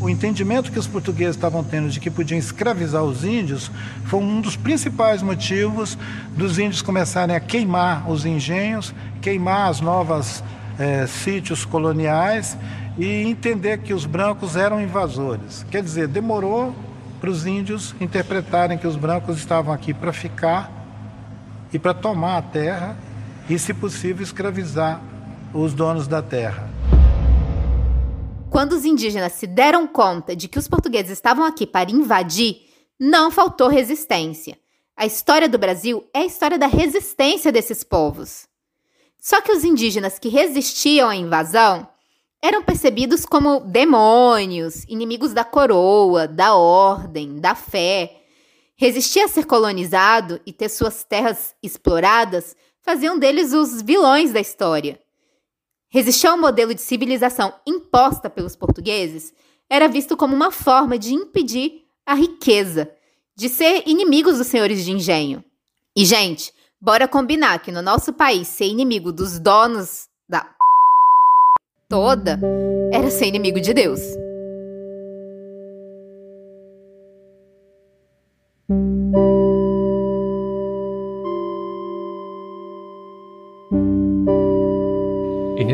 O 0.00 0.08
entendimento 0.08 0.70
que 0.70 0.78
os 0.78 0.86
portugueses 0.86 1.34
estavam 1.34 1.64
tendo 1.64 1.90
de 1.90 1.98
que 1.98 2.10
podiam 2.10 2.38
escravizar 2.38 3.02
os 3.02 3.24
índios 3.24 3.70
foi 4.04 4.20
um 4.20 4.40
dos 4.40 4.56
principais 4.56 5.20
motivos 5.20 5.98
dos 6.36 6.60
índios 6.60 6.80
começarem 6.80 7.34
a 7.34 7.40
queimar 7.40 8.08
os 8.08 8.24
engenhos, 8.24 8.94
queimar 9.20 9.68
as 9.68 9.80
novas 9.80 10.44
é, 10.78 11.06
sítios 11.08 11.64
coloniais 11.64 12.56
e 12.96 13.22
entender 13.22 13.78
que 13.78 13.92
os 13.92 14.06
brancos 14.06 14.54
eram 14.54 14.80
invasores. 14.80 15.66
Quer 15.70 15.82
dizer, 15.82 16.06
demorou 16.06 16.72
para 17.20 17.28
os 17.28 17.44
índios 17.44 17.94
interpretarem 18.00 18.78
que 18.78 18.86
os 18.86 18.94
brancos 18.94 19.36
estavam 19.36 19.74
aqui 19.74 19.92
para 19.92 20.12
ficar 20.12 20.75
e 21.72 21.78
para 21.78 21.94
tomar 21.94 22.38
a 22.38 22.42
terra 22.42 22.96
e, 23.48 23.58
se 23.58 23.74
possível, 23.74 24.22
escravizar 24.22 25.00
os 25.54 25.72
donos 25.72 26.06
da 26.06 26.22
terra. 26.22 26.68
Quando 28.50 28.72
os 28.72 28.84
indígenas 28.84 29.32
se 29.32 29.46
deram 29.46 29.86
conta 29.86 30.34
de 30.34 30.48
que 30.48 30.58
os 30.58 30.68
portugueses 30.68 31.12
estavam 31.12 31.44
aqui 31.44 31.66
para 31.66 31.90
invadir, 31.90 32.62
não 32.98 33.30
faltou 33.30 33.68
resistência. 33.68 34.58
A 34.96 35.04
história 35.04 35.48
do 35.48 35.58
Brasil 35.58 36.04
é 36.14 36.20
a 36.20 36.24
história 36.24 36.58
da 36.58 36.66
resistência 36.66 37.52
desses 37.52 37.84
povos. 37.84 38.48
Só 39.20 39.40
que 39.40 39.52
os 39.52 39.64
indígenas 39.64 40.18
que 40.18 40.28
resistiam 40.28 41.08
à 41.08 41.16
invasão 41.16 41.86
eram 42.40 42.62
percebidos 42.62 43.26
como 43.26 43.60
demônios, 43.60 44.84
inimigos 44.84 45.32
da 45.32 45.44
coroa, 45.44 46.28
da 46.28 46.54
ordem, 46.54 47.40
da 47.40 47.54
fé. 47.54 48.22
Resistir 48.78 49.20
a 49.20 49.28
ser 49.28 49.46
colonizado 49.46 50.38
e 50.44 50.52
ter 50.52 50.68
suas 50.68 51.02
terras 51.02 51.54
exploradas 51.62 52.54
faziam 52.82 53.18
deles 53.18 53.54
os 53.54 53.80
vilões 53.80 54.32
da 54.32 54.40
história. 54.40 55.00
Resistir 55.88 56.26
ao 56.26 56.36
modelo 56.36 56.74
de 56.74 56.82
civilização 56.82 57.54
imposta 57.66 58.28
pelos 58.28 58.54
portugueses 58.54 59.32
era 59.68 59.88
visto 59.88 60.14
como 60.14 60.36
uma 60.36 60.50
forma 60.50 60.98
de 60.98 61.14
impedir 61.14 61.84
a 62.04 62.14
riqueza, 62.14 62.90
de 63.34 63.48
ser 63.48 63.82
inimigos 63.86 64.36
dos 64.36 64.46
senhores 64.46 64.84
de 64.84 64.92
engenho. 64.92 65.42
E, 65.96 66.04
gente, 66.04 66.52
bora 66.78 67.08
combinar 67.08 67.60
que 67.60 67.72
no 67.72 67.80
nosso 67.80 68.12
país 68.12 68.46
ser 68.46 68.66
inimigo 68.66 69.10
dos 69.10 69.38
donos 69.38 70.06
da 70.28 70.54
toda 71.88 72.38
era 72.92 73.10
ser 73.10 73.26
inimigo 73.26 73.60
de 73.60 73.72
Deus. 73.72 74.00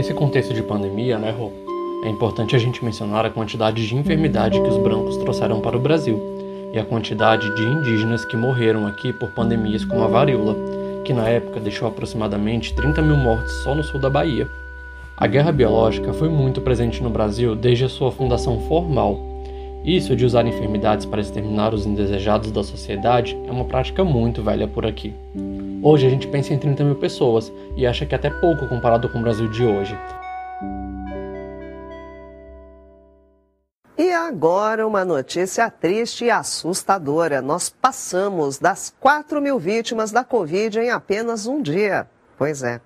Nesse 0.02 0.14
contexto 0.14 0.52
de 0.52 0.64
pandemia, 0.64 1.16
né, 1.16 1.30
Rô? 1.30 1.52
É 2.04 2.08
importante 2.08 2.56
a 2.56 2.58
gente 2.58 2.84
mencionar 2.84 3.24
a 3.24 3.30
quantidade 3.30 3.86
de 3.86 3.94
enfermidade 3.94 4.60
que 4.60 4.68
os 4.68 4.76
brancos 4.76 5.16
trouxeram 5.18 5.60
para 5.60 5.76
o 5.76 5.80
Brasil 5.80 6.20
e 6.74 6.78
a 6.80 6.84
quantidade 6.84 7.54
de 7.54 7.62
indígenas 7.62 8.24
que 8.24 8.36
morreram 8.36 8.84
aqui 8.84 9.12
por 9.12 9.30
pandemias 9.30 9.84
como 9.84 10.02
a 10.02 10.08
varíola, 10.08 10.56
que 11.04 11.12
na 11.12 11.28
época 11.28 11.60
deixou 11.60 11.86
aproximadamente 11.86 12.74
30 12.74 13.00
mil 13.00 13.16
mortes 13.16 13.52
só 13.62 13.76
no 13.76 13.84
sul 13.84 14.00
da 14.00 14.10
Bahia. 14.10 14.48
A 15.16 15.28
guerra 15.28 15.52
biológica 15.52 16.12
foi 16.12 16.28
muito 16.28 16.60
presente 16.60 17.00
no 17.00 17.08
Brasil 17.08 17.54
desde 17.54 17.84
a 17.84 17.88
sua 17.88 18.10
fundação 18.10 18.58
formal. 18.62 19.20
Isso 19.84 20.16
de 20.16 20.24
usar 20.24 20.44
enfermidades 20.44 21.06
para 21.06 21.20
exterminar 21.20 21.72
os 21.72 21.86
indesejados 21.86 22.50
da 22.50 22.64
sociedade 22.64 23.38
é 23.46 23.52
uma 23.52 23.66
prática 23.66 24.02
muito 24.02 24.42
velha 24.42 24.66
por 24.66 24.84
aqui. 24.84 25.14
Hoje 25.84 26.06
a 26.06 26.10
gente 26.10 26.28
pensa 26.28 26.54
em 26.54 26.58
30 26.58 26.84
mil 26.84 26.94
pessoas 26.94 27.52
e 27.76 27.84
acha 27.84 28.06
que 28.06 28.14
é 28.14 28.18
até 28.18 28.30
pouco 28.30 28.68
comparado 28.68 29.08
com 29.08 29.18
o 29.18 29.22
Brasil 29.22 29.48
de 29.48 29.64
hoje. 29.64 29.98
E 33.98 34.12
agora 34.12 34.86
uma 34.86 35.04
notícia 35.04 35.68
triste 35.68 36.26
e 36.26 36.30
assustadora. 36.30 37.42
Nós 37.42 37.68
passamos 37.68 38.60
das 38.60 38.94
4 39.00 39.42
mil 39.42 39.58
vítimas 39.58 40.12
da 40.12 40.22
Covid 40.22 40.78
em 40.78 40.90
apenas 40.90 41.48
um 41.48 41.60
dia. 41.60 42.06
Pois 42.42 42.64
é. 42.64 42.80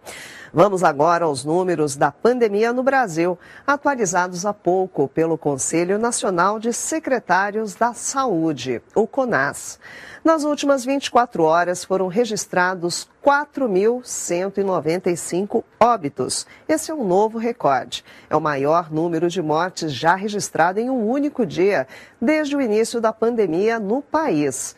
Vamos 0.53 0.85
agora 0.85 1.25
aos 1.25 1.43
números 1.43 1.97
da 1.97 2.13
pandemia 2.13 2.75
no 2.75 2.83
Brasil, 2.83 3.39
atualizados 3.67 4.45
há 4.45 4.53
pouco 4.53 5.09
pelo 5.09 5.39
Conselho 5.39 5.99
Nacional 5.99 6.59
de 6.59 6.75
Secretários 6.75 7.75
da 7.75 7.95
Saúde, 7.95 8.83
o 8.95 9.07
CONAS. 9.07 9.81
Nas 10.23 10.45
últimas 10.45 10.85
24 10.85 11.43
horas 11.43 11.83
foram 11.83 12.07
registrados 12.07 13.09
4.195 13.25 15.65
óbitos. 15.81 16.47
Esse 16.69 16.91
é 16.91 16.95
um 16.95 17.07
novo 17.07 17.39
recorde. 17.39 18.05
É 18.29 18.37
o 18.37 18.43
maior 18.43 18.93
número 18.93 19.31
de 19.31 19.41
mortes 19.41 19.91
já 19.91 20.15
registrado 20.15 20.79
em 20.79 20.91
um 20.91 21.09
único 21.09 21.47
dia, 21.47 21.89
desde 22.21 22.55
o 22.55 22.61
início 22.61 23.01
da 23.01 23.11
pandemia 23.11 23.81
no 23.81 24.03
país. 24.03 24.77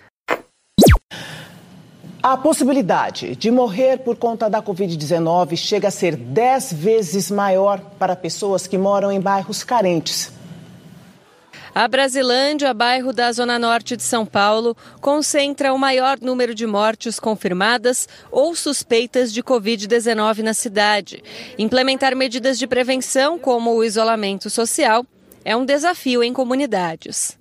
A 2.31 2.37
possibilidade 2.37 3.35
de 3.37 3.51
morrer 3.51 4.01
por 4.01 4.15
conta 4.15 4.51
da 4.51 4.63
Covid-19 4.63 5.57
chega 5.57 5.89
a 5.89 5.91
ser 5.91 6.15
10 6.15 6.75
vezes 6.75 7.31
maior 7.31 7.81
para 7.99 8.15
pessoas 8.15 8.67
que 8.67 8.77
moram 8.77 9.11
em 9.11 9.19
bairros 9.19 9.65
carentes. 9.65 10.31
A 11.75 11.89
Brasilândia, 11.89 12.75
bairro 12.75 13.15
da 13.15 13.33
Zona 13.33 13.59
Norte 13.59 13.97
de 13.97 14.03
São 14.03 14.27
Paulo, 14.27 14.77
concentra 15.01 15.73
o 15.73 15.79
maior 15.79 16.19
número 16.21 16.55
de 16.55 16.67
mortes 16.67 17.19
confirmadas 17.19 18.07
ou 18.31 18.55
suspeitas 18.55 19.33
de 19.33 19.43
Covid-19 19.43 20.41
na 20.41 20.53
cidade. 20.53 21.25
Implementar 21.59 22.15
medidas 22.15 22.59
de 22.59 22.67
prevenção, 22.67 23.39
como 23.39 23.75
o 23.75 23.83
isolamento 23.83 24.51
social, 24.51 25.03
é 25.47 25.57
um 25.57 25.65
desafio 25.65 26.23
em 26.23 26.35
comunidades. 26.35 27.38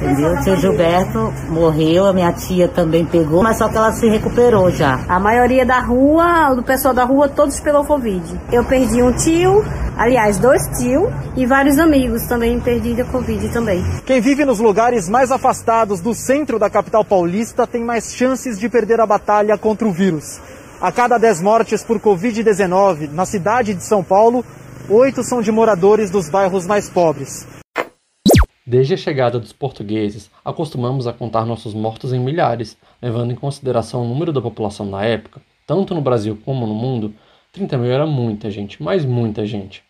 Entendeu? 0.00 0.32
O 0.32 0.42
seu 0.42 0.56
Gilberto 0.56 1.32
morreu, 1.50 2.06
a 2.06 2.12
minha 2.12 2.32
tia 2.32 2.66
também 2.68 3.04
pegou, 3.04 3.42
mas 3.42 3.58
só 3.58 3.68
que 3.68 3.76
ela 3.76 3.92
se 3.92 4.08
recuperou 4.08 4.70
já. 4.70 4.98
A 5.06 5.20
maioria 5.20 5.66
da 5.66 5.78
rua, 5.78 6.54
do 6.54 6.62
pessoal 6.62 6.94
da 6.94 7.04
rua, 7.04 7.28
todos 7.28 7.60
pegou 7.60 7.84
Covid. 7.84 8.40
Eu 8.50 8.64
perdi 8.64 9.02
um 9.02 9.12
tio, 9.12 9.62
aliás, 9.98 10.38
dois 10.38 10.66
tios, 10.78 11.06
e 11.36 11.44
vários 11.44 11.78
amigos 11.78 12.26
também 12.26 12.58
perdi 12.60 12.98
a 13.00 13.04
Covid 13.04 13.50
também. 13.50 13.84
Quem 14.06 14.22
vive 14.22 14.44
nos 14.46 14.58
lugares 14.58 15.06
mais 15.06 15.30
afastados 15.30 16.00
do 16.00 16.14
centro 16.14 16.58
da 16.58 16.70
capital 16.70 17.04
paulista 17.04 17.66
tem 17.66 17.84
mais 17.84 18.14
chances 18.14 18.58
de 18.58 18.70
perder 18.70 19.00
a 19.00 19.06
batalha 19.06 19.58
contra 19.58 19.86
o 19.86 19.92
vírus. 19.92 20.40
A 20.80 20.90
cada 20.90 21.18
10 21.18 21.42
mortes 21.42 21.84
por 21.84 22.00
Covid-19 22.00 23.10
na 23.12 23.26
cidade 23.26 23.74
de 23.74 23.84
São 23.84 24.02
Paulo, 24.02 24.42
oito 24.88 25.22
são 25.22 25.42
de 25.42 25.52
moradores 25.52 26.10
dos 26.10 26.30
bairros 26.30 26.66
mais 26.66 26.88
pobres. 26.88 27.46
Desde 28.70 28.94
a 28.94 28.96
chegada 28.96 29.40
dos 29.40 29.52
portugueses, 29.52 30.30
acostumamos 30.44 31.08
a 31.08 31.12
contar 31.12 31.44
nossos 31.44 31.74
mortos 31.74 32.12
em 32.12 32.20
milhares, 32.20 32.76
levando 33.02 33.32
em 33.32 33.34
consideração 33.34 34.04
o 34.04 34.08
número 34.08 34.32
da 34.32 34.40
população 34.40 34.86
na 34.86 35.04
época, 35.04 35.42
tanto 35.66 35.92
no 35.92 36.00
Brasil 36.00 36.38
como 36.44 36.68
no 36.68 36.72
mundo, 36.72 37.12
30 37.50 37.76
mil 37.76 37.90
era 37.90 38.06
muita 38.06 38.48
gente, 38.48 38.80
mas 38.80 39.04
muita 39.04 39.44
gente. 39.44 39.82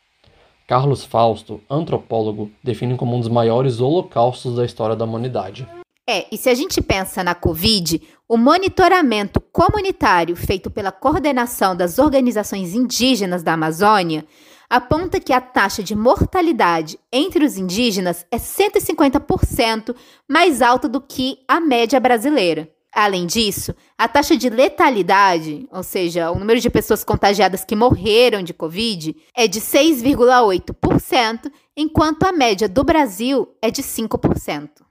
Carlos 0.67 1.05
Fausto, 1.05 1.61
antropólogo, 1.69 2.51
define 2.65 2.97
como 2.97 3.15
um 3.15 3.21
dos 3.21 3.29
maiores 3.29 3.83
holocaustos 3.83 4.57
da 4.57 4.65
história 4.65 4.97
da 4.97 5.05
humanidade. 5.05 5.69
É, 6.09 6.25
e 6.33 6.39
se 6.39 6.49
a 6.49 6.55
gente 6.55 6.81
pensa 6.81 7.23
na 7.23 7.35
Covid, 7.35 8.01
o 8.27 8.39
monitoramento 8.39 9.43
comunitário 9.43 10.35
feito 10.35 10.71
pela 10.71 10.91
coordenação 10.91 11.77
das 11.77 11.99
organizações 11.99 12.75
indígenas 12.75 13.43
da 13.43 13.53
Amazônia 13.53 14.25
aponta 14.71 15.19
que 15.19 15.33
a 15.33 15.41
taxa 15.41 15.83
de 15.83 15.97
mortalidade 15.97 16.97
entre 17.13 17.45
os 17.45 17.59
indígenas 17.59 18.25
é 18.31 18.37
150% 18.37 19.97
mais 20.29 20.63
alta 20.63 20.89
do 20.89 21.01
que 21.01 21.39
a 21.49 21.59
média 21.59 21.99
brasileira. 21.99 22.71
Além 22.93 23.27
disso, 23.27 23.75
a 23.99 24.09
taxa 24.09 24.37
de 24.37 24.49
letalidade, 24.49 25.67
ou 25.71 25.83
seja, 25.83 26.31
o 26.31 26.39
número 26.39 26.61
de 26.61 26.71
pessoas 26.71 27.05
contagiadas 27.05 27.65
que 27.65 27.77
morreram 27.77 28.43
de 28.43 28.55
Covid, 28.55 29.17
é 29.35 29.47
de 29.47 29.61
6,8%, 29.61 31.53
enquanto 31.77 32.25
a 32.25 32.33
média 32.33 32.69
do 32.69 32.83
Brasil 32.83 33.49
é 33.63 33.71
de 33.71 33.83
5%. 33.83 34.90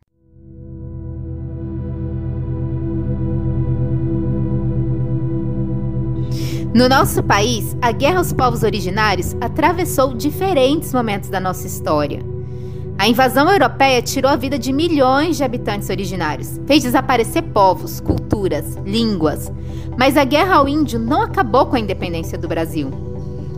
No 6.71 6.87
nosso 6.87 7.23
país, 7.23 7.75
a 7.81 7.91
guerra 7.91 8.19
aos 8.19 8.31
povos 8.31 8.61
originários 8.61 9.35
atravessou 9.41 10.13
diferentes 10.13 10.93
momentos 10.93 11.27
da 11.27 11.39
nossa 11.39 11.65
história. 11.65 12.21
A 12.95 13.07
invasão 13.07 13.49
europeia 13.49 14.03
tirou 14.03 14.29
a 14.29 14.35
vida 14.35 14.59
de 14.59 14.71
milhões 14.71 15.37
de 15.37 15.43
habitantes 15.43 15.89
originários, 15.89 16.61
fez 16.67 16.83
desaparecer 16.83 17.41
povos, 17.41 17.99
culturas, 17.99 18.77
línguas. 18.85 19.51
Mas 19.97 20.15
a 20.15 20.23
guerra 20.23 20.57
ao 20.57 20.67
índio 20.67 20.99
não 20.99 21.23
acabou 21.23 21.65
com 21.65 21.75
a 21.75 21.79
independência 21.79 22.37
do 22.37 22.47
Brasil. 22.47 22.91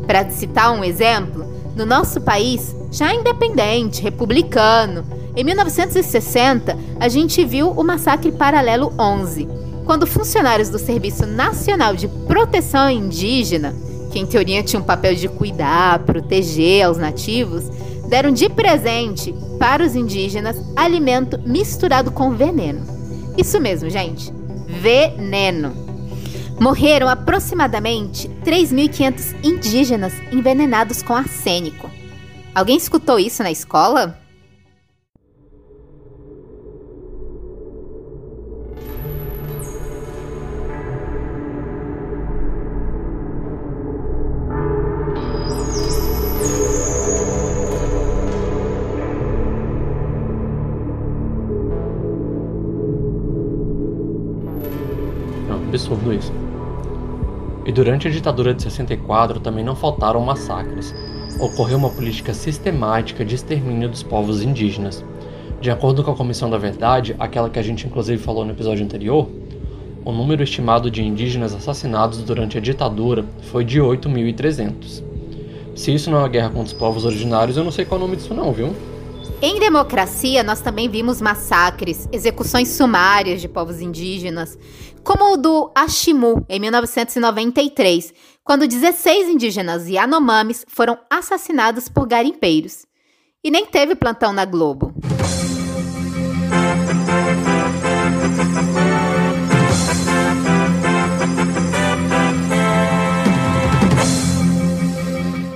Para 0.07 0.29
citar 0.29 0.71
um 0.71 0.81
exemplo, 0.81 1.45
no 1.75 1.85
nosso 1.85 2.21
país, 2.21 2.73
já 2.89 3.13
independente, 3.13 4.01
republicano, 4.01 5.03
em 5.35 5.43
1960, 5.43 6.77
a 6.97 7.09
gente 7.09 7.43
viu 7.43 7.71
o 7.71 7.83
massacre 7.83 8.31
paralelo 8.31 8.93
11 8.97 9.70
quando 9.91 10.07
funcionários 10.07 10.69
do 10.69 10.79
Serviço 10.79 11.25
Nacional 11.25 11.93
de 11.97 12.07
Proteção 12.07 12.89
Indígena, 12.89 13.75
que 14.09 14.19
em 14.19 14.25
teoria 14.25 14.63
tinha 14.63 14.81
um 14.81 14.85
papel 14.85 15.13
de 15.15 15.27
cuidar, 15.27 15.99
proteger 16.05 16.85
aos 16.85 16.97
nativos, 16.97 17.65
deram 18.07 18.31
de 18.31 18.47
presente 18.47 19.35
para 19.59 19.83
os 19.83 19.93
indígenas 19.93 20.55
alimento 20.77 21.37
misturado 21.45 22.09
com 22.09 22.31
veneno. 22.31 22.85
Isso 23.37 23.59
mesmo, 23.59 23.89
gente. 23.89 24.31
Veneno. 24.65 25.73
Morreram 26.57 27.09
aproximadamente 27.09 28.29
3.500 28.45 29.43
indígenas 29.43 30.13
envenenados 30.31 31.03
com 31.03 31.13
arsênico. 31.13 31.89
Alguém 32.55 32.77
escutou 32.77 33.19
isso 33.19 33.43
na 33.43 33.51
escola? 33.51 34.20
Isso. 56.13 56.31
E 57.65 57.71
durante 57.71 58.07
a 58.07 58.11
ditadura 58.11 58.53
de 58.53 58.63
64 58.63 59.39
também 59.39 59.63
não 59.63 59.75
faltaram 59.75 60.19
massacres. 60.21 60.93
Ocorreu 61.39 61.77
uma 61.77 61.89
política 61.89 62.33
sistemática 62.33 63.23
de 63.23 63.35
extermínio 63.35 63.89
dos 63.89 64.03
povos 64.03 64.41
indígenas. 64.41 65.03
De 65.59 65.69
acordo 65.69 66.03
com 66.03 66.11
a 66.11 66.15
Comissão 66.15 66.49
da 66.49 66.57
Verdade, 66.57 67.15
aquela 67.19 67.49
que 67.49 67.59
a 67.59 67.63
gente 67.63 67.85
inclusive 67.85 68.21
falou 68.21 68.43
no 68.43 68.51
episódio 68.51 68.83
anterior, 68.83 69.29
o 70.03 70.11
número 70.11 70.41
estimado 70.41 70.89
de 70.89 71.03
indígenas 71.03 71.53
assassinados 71.53 72.17
durante 72.23 72.57
a 72.57 72.61
ditadura 72.61 73.23
foi 73.51 73.63
de 73.63 73.79
8.300. 73.79 75.03
Se 75.75 75.93
isso 75.93 76.09
não 76.09 76.17
é 76.17 76.21
uma 76.21 76.29
guerra 76.29 76.49
contra 76.49 76.63
os 76.63 76.73
povos 76.73 77.05
originários, 77.05 77.57
eu 77.57 77.63
não 77.63 77.71
sei 77.71 77.85
qual 77.85 78.01
é 78.01 78.03
o 78.03 78.07
nome 78.07 78.17
disso 78.17 78.33
não, 78.33 78.51
viu? 78.51 78.75
Em 79.43 79.57
democracia, 79.57 80.43
nós 80.43 80.61
também 80.61 80.87
vimos 80.87 81.19
massacres, 81.19 82.07
execuções 82.11 82.67
sumárias 82.67 83.41
de 83.41 83.49
povos 83.49 83.81
indígenas, 83.81 84.55
como 85.03 85.33
o 85.33 85.37
do 85.37 85.71
Ashimu, 85.73 86.45
em 86.47 86.59
1993, 86.59 88.13
quando 88.43 88.67
16 88.67 89.29
indígenas 89.29 89.87
Yanomamis 89.87 90.63
foram 90.67 90.95
assassinados 91.09 91.89
por 91.89 92.07
garimpeiros. 92.07 92.85
E 93.43 93.49
nem 93.49 93.65
teve 93.65 93.95
plantão 93.95 94.31
na 94.31 94.45
Globo. 94.45 94.93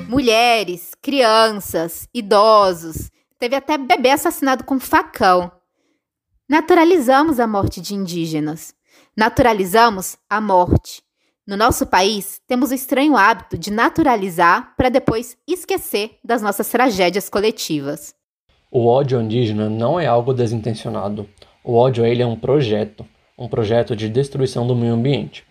Mulheres, 0.10 0.94
crianças, 1.04 2.10
idosos, 2.12 3.12
teve 3.40 3.56
até 3.56 3.78
bebê 3.78 4.12
assassinado 4.12 4.64
com 4.64 4.80
facão. 4.80 5.52
Naturalizamos 6.50 7.40
a 7.40 7.48
morte 7.48 7.82
de 7.82 7.96
indígenas. 7.96 8.74
Naturalizamos 9.18 10.18
a 10.30 10.40
morte. 10.40 11.04
No 11.48 11.56
nosso 11.56 11.86
país, 11.86 12.40
temos 12.48 12.72
o 12.72 12.74
estranho 12.74 13.16
hábito 13.16 13.58
de 13.58 13.72
naturalizar 13.72 14.76
para 14.76 14.90
depois 14.90 15.38
esquecer 15.48 16.18
das 16.24 16.42
nossas 16.42 16.70
tragédias 16.70 17.30
coletivas. 17.30 18.16
O 18.72 18.88
ódio 18.88 19.22
indígena 19.22 19.70
não 19.70 20.00
é 20.00 20.08
algo 20.08 20.34
desintencionado. 20.34 21.30
O 21.64 21.76
ódio 21.76 22.06
ele 22.06 22.22
é 22.22 22.26
um 22.26 22.36
projeto, 22.36 23.06
um 23.38 23.48
projeto 23.48 23.96
de 23.96 24.10
destruição 24.10 24.66
do 24.66 24.76
meio 24.76 24.94
ambiente. 24.94 25.46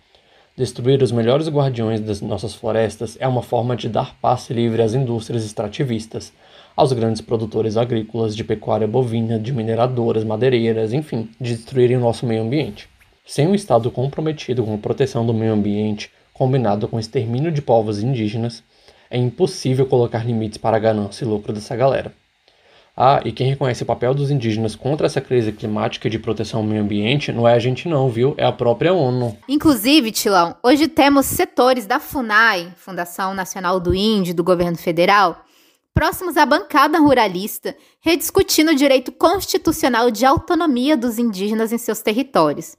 Destruir 0.56 1.02
os 1.02 1.10
melhores 1.10 1.48
guardiões 1.48 2.00
das 2.00 2.20
nossas 2.20 2.54
florestas 2.54 3.16
é 3.18 3.26
uma 3.26 3.42
forma 3.42 3.74
de 3.74 3.88
dar 3.88 4.14
passe 4.20 4.52
livre 4.52 4.82
às 4.82 4.94
indústrias 4.94 5.44
extrativistas, 5.44 6.32
aos 6.76 6.92
grandes 6.92 7.20
produtores 7.20 7.76
agrícolas 7.76 8.34
de 8.34 8.42
pecuária 8.42 8.86
bovina, 8.86 9.38
de 9.38 9.52
mineradoras, 9.52 10.24
madeireiras, 10.24 10.92
enfim, 10.92 11.28
de 11.40 11.54
destruírem 11.54 11.96
o 11.96 12.00
nosso 12.00 12.26
meio 12.26 12.42
ambiente. 12.42 12.88
Sem 13.26 13.46
um 13.46 13.54
Estado 13.54 13.90
comprometido 13.90 14.64
com 14.64 14.74
a 14.74 14.78
proteção 14.78 15.24
do 15.24 15.32
meio 15.32 15.52
ambiente, 15.52 16.10
combinado 16.32 16.88
com 16.88 16.96
o 16.96 17.00
extermínio 17.00 17.52
de 17.52 17.62
povos 17.62 18.02
indígenas, 18.02 18.62
é 19.10 19.16
impossível 19.16 19.86
colocar 19.86 20.26
limites 20.26 20.58
para 20.58 20.76
a 20.76 20.80
ganância 20.80 21.24
e 21.24 21.28
lucro 21.28 21.52
dessa 21.52 21.76
galera. 21.76 22.12
Ah, 22.96 23.20
e 23.24 23.32
quem 23.32 23.48
reconhece 23.48 23.82
o 23.82 23.86
papel 23.86 24.14
dos 24.14 24.30
indígenas 24.30 24.76
contra 24.76 25.06
essa 25.06 25.20
crise 25.20 25.50
climática 25.50 26.06
e 26.06 26.10
de 26.10 26.18
proteção 26.18 26.60
ao 26.60 26.66
meio 26.66 26.80
ambiente 26.80 27.32
não 27.32 27.46
é 27.46 27.54
a 27.54 27.58
gente 27.58 27.88
não, 27.88 28.08
viu? 28.08 28.34
É 28.36 28.44
a 28.44 28.52
própria 28.52 28.92
ONU. 28.92 29.36
Inclusive, 29.48 30.12
Tilão, 30.12 30.54
hoje 30.62 30.86
temos 30.86 31.26
setores 31.26 31.86
da 31.86 31.98
FUNAI, 31.98 32.72
Fundação 32.76 33.34
Nacional 33.34 33.80
do 33.80 33.92
Índio, 33.92 34.32
do 34.32 34.44
governo 34.44 34.76
federal, 34.76 35.44
próximos 35.94 36.36
à 36.36 36.44
bancada 36.44 36.98
ruralista, 36.98 37.74
rediscutindo 38.00 38.72
o 38.72 38.74
direito 38.74 39.12
constitucional 39.12 40.10
de 40.10 40.26
autonomia 40.26 40.96
dos 40.96 41.18
indígenas 41.18 41.72
em 41.72 41.78
seus 41.78 42.02
territórios. 42.02 42.76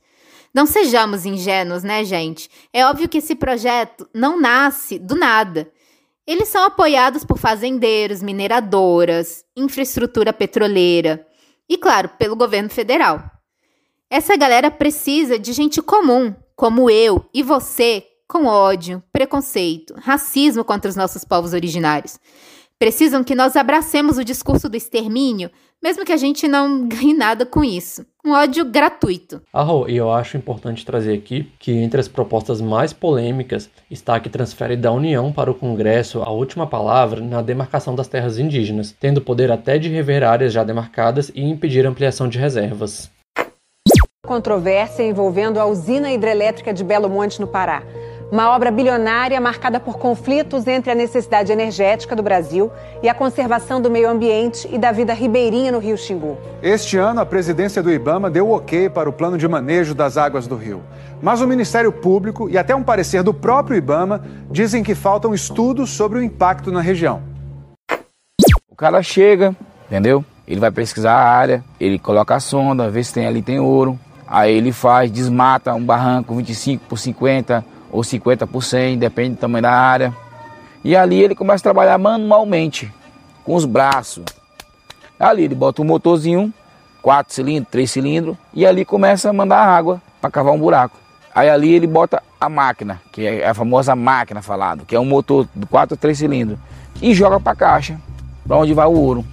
Não 0.54 0.66
sejamos 0.66 1.26
ingênuos, 1.26 1.84
né, 1.84 2.04
gente? 2.04 2.50
É 2.72 2.86
óbvio 2.86 3.10
que 3.10 3.18
esse 3.18 3.34
projeto 3.34 4.08
não 4.14 4.40
nasce 4.40 5.00
do 5.00 5.16
nada. 5.16 5.72
Eles 6.28 6.50
são 6.50 6.64
apoiados 6.64 7.24
por 7.24 7.38
fazendeiros, 7.38 8.22
mineradoras, 8.22 9.44
infraestrutura 9.56 10.34
petroleira 10.34 11.26
e, 11.70 11.78
claro, 11.78 12.10
pelo 12.18 12.36
governo 12.36 12.70
federal. 12.70 13.24
Essa 14.10 14.38
galera 14.38 14.70
precisa 14.70 15.38
de 15.40 15.52
gente 15.52 15.82
comum, 15.82 16.34
como 16.56 16.90
eu 16.90 17.26
e 17.34 17.44
você, 17.44 18.06
com 18.28 18.46
ódio, 18.46 19.04
preconceito, 19.12 19.94
racismo 19.98 20.64
contra 20.64 20.90
os 20.90 20.96
nossos 20.96 21.24
povos 21.24 21.54
originários. 21.54 22.18
Precisam 22.78 23.24
que 23.24 23.34
nós 23.34 23.56
abracemos 23.56 24.18
o 24.18 24.24
discurso 24.26 24.68
do 24.68 24.76
extermínio, 24.76 25.50
mesmo 25.82 26.04
que 26.04 26.12
a 26.12 26.18
gente 26.18 26.46
não 26.46 26.86
ganhe 26.90 27.14
nada 27.14 27.46
com 27.46 27.64
isso. 27.64 28.06
Um 28.26 28.32
ódio 28.32 28.66
gratuito. 28.66 29.42
Ah, 29.54 29.66
e 29.88 29.96
eu 29.96 30.12
acho 30.12 30.36
importante 30.36 30.86
trazer 30.86 31.14
aqui 31.14 31.50
que 31.58 31.72
entre 31.72 32.02
as 32.02 32.08
propostas 32.08 32.60
mais 32.60 32.92
polêmicas 32.92 33.70
está 33.90 34.16
a 34.16 34.20
que 34.20 34.30
transfere 34.30 34.76
da 34.76 34.92
União 34.92 35.32
para 35.32 35.50
o 35.50 35.56
Congresso 35.56 36.22
a 36.22 36.32
última 36.32 36.68
palavra 36.68 37.22
na 37.22 37.42
demarcação 37.42 37.96
das 37.96 38.10
terras 38.10 38.38
indígenas, 38.38 38.94
tendo 39.00 39.22
poder 39.22 39.52
até 39.52 39.78
de 39.78 39.88
rever 39.88 40.24
áreas 40.24 40.52
já 40.52 40.64
demarcadas 40.64 41.32
e 41.34 41.42
impedir 41.42 41.86
ampliação 41.86 42.28
de 42.28 42.38
reservas. 42.38 43.10
Controvérsia 44.26 45.04
envolvendo 45.04 45.60
a 45.60 45.66
usina 45.66 46.12
hidrelétrica 46.12 46.74
de 46.74 46.84
Belo 46.84 47.08
Monte, 47.08 47.40
no 47.40 47.48
Pará. 47.48 47.84
Uma 48.32 48.50
obra 48.50 48.72
bilionária 48.72 49.40
marcada 49.40 49.80
por 49.80 50.00
conflitos 50.00 50.66
entre 50.66 50.92
a 50.92 50.96
necessidade 50.96 51.52
energética 51.52 52.16
do 52.16 52.24
Brasil 52.24 52.72
e 53.04 53.08
a 53.08 53.14
conservação 53.14 53.80
do 53.80 53.90
meio 53.90 54.10
ambiente 54.10 54.68
e 54.72 54.80
da 54.80 54.92
vida 54.92 55.14
ribeirinha 55.14 55.72
no 55.72 55.78
Rio 55.78 55.96
Xingu. 55.96 56.36
Este 56.62 56.98
ano, 56.98 57.22
a 57.22 57.26
presidência 57.26 57.84
do 57.84 57.92
Ibama 57.92 58.30
deu 58.30 58.50
ok 58.50 58.90
para 58.90 59.08
o 59.08 59.14
plano 59.14 59.38
de 59.38 59.48
manejo 59.48 59.94
das 59.94 60.18
águas 60.18 60.48
do 60.48 60.56
rio. 60.56 60.82
Mas 61.22 61.40
o 61.40 61.48
Ministério 61.48 61.92
Público 61.92 62.50
e 62.50 62.58
até 62.58 62.76
um 62.76 62.82
parecer 62.82 63.22
do 63.22 63.34
próprio 63.34 63.78
Ibama 63.78 64.26
dizem 64.50 64.84
que 64.84 64.96
faltam 64.96 65.34
estudos 65.34 65.92
sobre 65.92 66.18
o 66.18 66.24
impacto 66.24 66.72
na 66.72 66.82
região. 66.82 67.22
O 68.68 68.76
cara 68.76 69.04
chega, 69.04 69.56
entendeu? 69.86 70.26
Ele 70.48 70.60
vai 70.60 70.72
pesquisar 70.72 71.14
a 71.14 71.30
área, 71.30 71.64
ele 71.80 72.00
coloca 72.00 72.36
a 72.36 72.40
sonda, 72.40 72.90
vê 72.90 73.04
se 73.04 73.14
tem 73.14 73.28
ali 73.28 73.44
tem 73.44 73.60
ouro. 73.60 74.00
Aí 74.28 74.58
ele 74.58 74.72
faz, 74.72 75.12
desmata 75.12 75.76
um 75.76 75.86
barranco 75.86 76.34
25 76.34 76.86
por 76.90 76.98
50 76.98 77.75
ou 77.96 78.04
50 78.04 78.46
por 78.46 78.62
100, 78.62 78.98
depende 78.98 79.36
do 79.36 79.38
tamanho 79.38 79.64
da 79.64 79.72
área. 79.72 80.14
E 80.84 80.96
ali 80.96 81.24
ele 81.24 81.34
começa 81.34 81.62
a 81.62 81.64
trabalhar 81.64 81.98
manualmente, 81.98 82.92
com 83.44 83.56
os 83.56 83.64
braços. 83.64 84.26
Ali 85.18 85.44
ele 85.44 85.56
bota 85.56 85.82
um 85.82 85.86
motorzinho, 85.86 86.54
4 87.02 87.34
cilindros, 87.34 87.72
3 87.72 87.90
cilindros, 87.90 88.38
e 88.54 88.66
ali 88.66 88.84
começa 88.84 89.30
a 89.30 89.34
mandar 89.34 89.64
água 89.64 90.02
para 90.20 90.30
cavar 90.30 90.54
um 90.54 90.60
buraco. 90.60 90.98
Aí 91.34 91.50
ali 91.50 91.74
ele 91.74 91.88
bota 91.88 92.22
a 92.40 92.50
máquina, 92.50 93.02
que 93.14 93.26
é 93.26 93.48
a 93.48 93.54
famosa 93.54 93.96
máquina 93.96 94.42
falado, 94.42 94.86
que 94.86 94.96
é 94.96 95.00
um 95.00 95.06
motor 95.06 95.48
de 95.56 95.66
4 95.66 95.94
ou 95.94 95.98
3 95.98 96.18
cilindros, 96.18 96.60
e 97.02 97.14
joga 97.14 97.40
para 97.40 97.54
a 97.54 97.56
caixa, 97.56 97.98
para 98.46 98.58
onde 98.58 98.74
vai 98.74 98.86
o 98.86 98.92
ouro. 98.92 99.26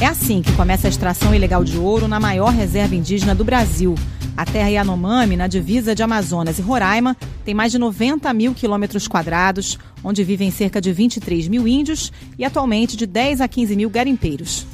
É 0.00 0.06
assim 0.06 0.42
que 0.42 0.52
começa 0.52 0.88
a 0.88 0.90
extração 0.90 1.34
ilegal 1.34 1.62
de 1.62 1.78
ouro 1.78 2.08
na 2.08 2.18
maior 2.18 2.50
reserva 2.52 2.96
indígena 2.96 3.34
do 3.34 3.44
Brasil, 3.44 3.94
a 4.36 4.44
terra 4.44 4.68
Yanomami, 4.68 5.36
na 5.36 5.46
divisa 5.46 5.94
de 5.94 6.02
Amazonas 6.02 6.58
e 6.58 6.62
Roraima, 6.62 7.16
tem 7.44 7.54
mais 7.54 7.72
de 7.72 7.78
90 7.78 8.32
mil 8.34 8.52
quilômetros 8.52 9.08
quadrados, 9.08 9.78
onde 10.04 10.22
vivem 10.22 10.50
cerca 10.50 10.80
de 10.80 10.92
23 10.92 11.48
mil 11.48 11.66
índios 11.66 12.12
e 12.38 12.44
atualmente 12.44 12.96
de 12.96 13.06
10 13.06 13.40
a 13.40 13.48
15 13.48 13.74
mil 13.74 13.88
garimpeiros. 13.88 14.66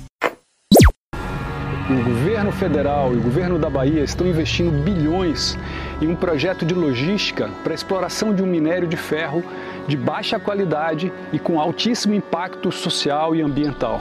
O 1.90 2.04
governo 2.04 2.50
federal 2.52 3.12
e 3.12 3.18
o 3.18 3.20
governo 3.20 3.58
da 3.58 3.68
Bahia 3.68 4.02
estão 4.02 4.26
investindo 4.26 4.82
bilhões 4.82 5.58
em 6.00 6.08
um 6.08 6.16
projeto 6.16 6.64
de 6.64 6.74
logística 6.74 7.48
para 7.62 7.72
a 7.72 7.74
exploração 7.74 8.34
de 8.34 8.42
um 8.42 8.46
minério 8.46 8.88
de 8.88 8.96
ferro 8.96 9.44
de 9.86 9.96
baixa 9.96 10.38
qualidade 10.38 11.12
e 11.32 11.38
com 11.38 11.60
altíssimo 11.60 12.14
impacto 12.14 12.72
social 12.72 13.34
e 13.36 13.42
ambiental 13.42 14.00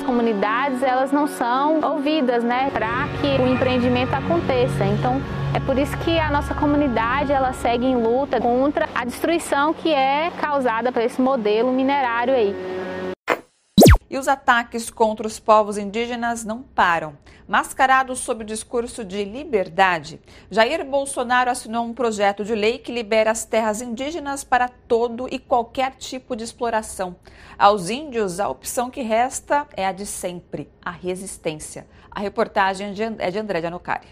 as 0.00 0.02
comunidades 0.02 0.82
elas 0.82 1.12
não 1.12 1.26
são 1.26 1.80
ouvidas, 1.82 2.42
né, 2.42 2.70
para 2.72 3.06
que 3.20 3.42
o 3.42 3.46
empreendimento 3.46 4.14
aconteça. 4.14 4.84
Então, 4.86 5.20
é 5.54 5.60
por 5.60 5.76
isso 5.78 5.96
que 5.98 6.18
a 6.18 6.30
nossa 6.30 6.54
comunidade 6.54 7.32
ela 7.32 7.52
segue 7.52 7.84
em 7.84 7.96
luta 7.96 8.40
contra 8.40 8.88
a 8.94 9.04
destruição 9.04 9.74
que 9.74 9.92
é 9.92 10.32
causada 10.40 10.90
por 10.90 11.02
esse 11.02 11.20
modelo 11.20 11.70
minerário 11.70 12.34
aí. 12.34 12.89
E 14.10 14.18
os 14.18 14.26
ataques 14.26 14.90
contra 14.90 15.24
os 15.24 15.38
povos 15.38 15.78
indígenas 15.78 16.44
não 16.44 16.62
param. 16.62 17.16
Mascarado 17.46 18.16
sob 18.16 18.42
o 18.42 18.46
discurso 18.46 19.04
de 19.04 19.24
liberdade, 19.24 20.20
Jair 20.50 20.84
Bolsonaro 20.84 21.48
assinou 21.48 21.84
um 21.84 21.94
projeto 21.94 22.44
de 22.44 22.52
lei 22.52 22.78
que 22.78 22.90
libera 22.90 23.30
as 23.30 23.44
terras 23.44 23.80
indígenas 23.80 24.42
para 24.42 24.68
todo 24.68 25.28
e 25.30 25.38
qualquer 25.38 25.92
tipo 25.94 26.34
de 26.34 26.42
exploração. 26.42 27.14
Aos 27.56 27.88
índios, 27.88 28.40
a 28.40 28.48
opção 28.48 28.90
que 28.90 29.00
resta 29.00 29.64
é 29.76 29.86
a 29.86 29.92
de 29.92 30.04
sempre, 30.04 30.68
a 30.84 30.90
resistência. 30.90 31.86
A 32.10 32.18
reportagem 32.18 32.92
é 33.18 33.30
de 33.30 33.38
André 33.38 33.60
de 33.60 33.68
Anocari. 33.68 34.08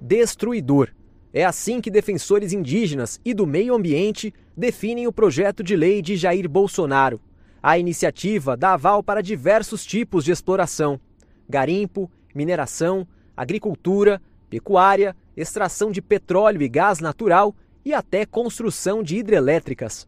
Destruidor. 0.00 0.94
É 1.32 1.44
assim 1.44 1.80
que 1.80 1.90
defensores 1.90 2.52
indígenas 2.52 3.20
e 3.24 3.34
do 3.34 3.44
meio 3.44 3.74
ambiente 3.74 4.32
definem 4.56 5.08
o 5.08 5.12
projeto 5.12 5.64
de 5.64 5.74
lei 5.74 6.00
de 6.00 6.14
Jair 6.16 6.48
Bolsonaro. 6.48 7.20
A 7.66 7.78
iniciativa 7.78 8.58
dá 8.58 8.74
aval 8.74 9.02
para 9.02 9.22
diversos 9.22 9.86
tipos 9.86 10.22
de 10.22 10.30
exploração: 10.30 11.00
garimpo, 11.48 12.10
mineração, 12.34 13.08
agricultura, 13.34 14.20
pecuária, 14.50 15.16
extração 15.34 15.90
de 15.90 16.02
petróleo 16.02 16.60
e 16.60 16.68
gás 16.68 16.98
natural 16.98 17.56
e 17.82 17.94
até 17.94 18.26
construção 18.26 19.02
de 19.02 19.16
hidrelétricas. 19.16 20.06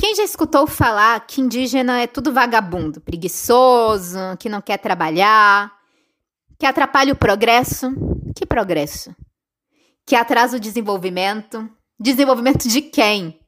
Quem 0.00 0.14
já 0.14 0.22
escutou 0.22 0.68
falar 0.68 1.26
que 1.26 1.40
indígena 1.40 2.00
é 2.00 2.06
tudo 2.06 2.32
vagabundo, 2.32 3.00
preguiçoso, 3.00 4.16
que 4.38 4.48
não 4.48 4.60
quer 4.60 4.78
trabalhar, 4.78 5.72
que 6.60 6.64
atrapalha 6.64 7.12
o 7.12 7.16
progresso? 7.16 7.90
Que 8.36 8.46
progresso? 8.46 9.12
Que 10.06 10.14
atrasa 10.14 10.58
o 10.58 10.60
desenvolvimento? 10.60 11.68
Desenvolvimento 11.98 12.68
de 12.68 12.82
quem? 12.82 13.40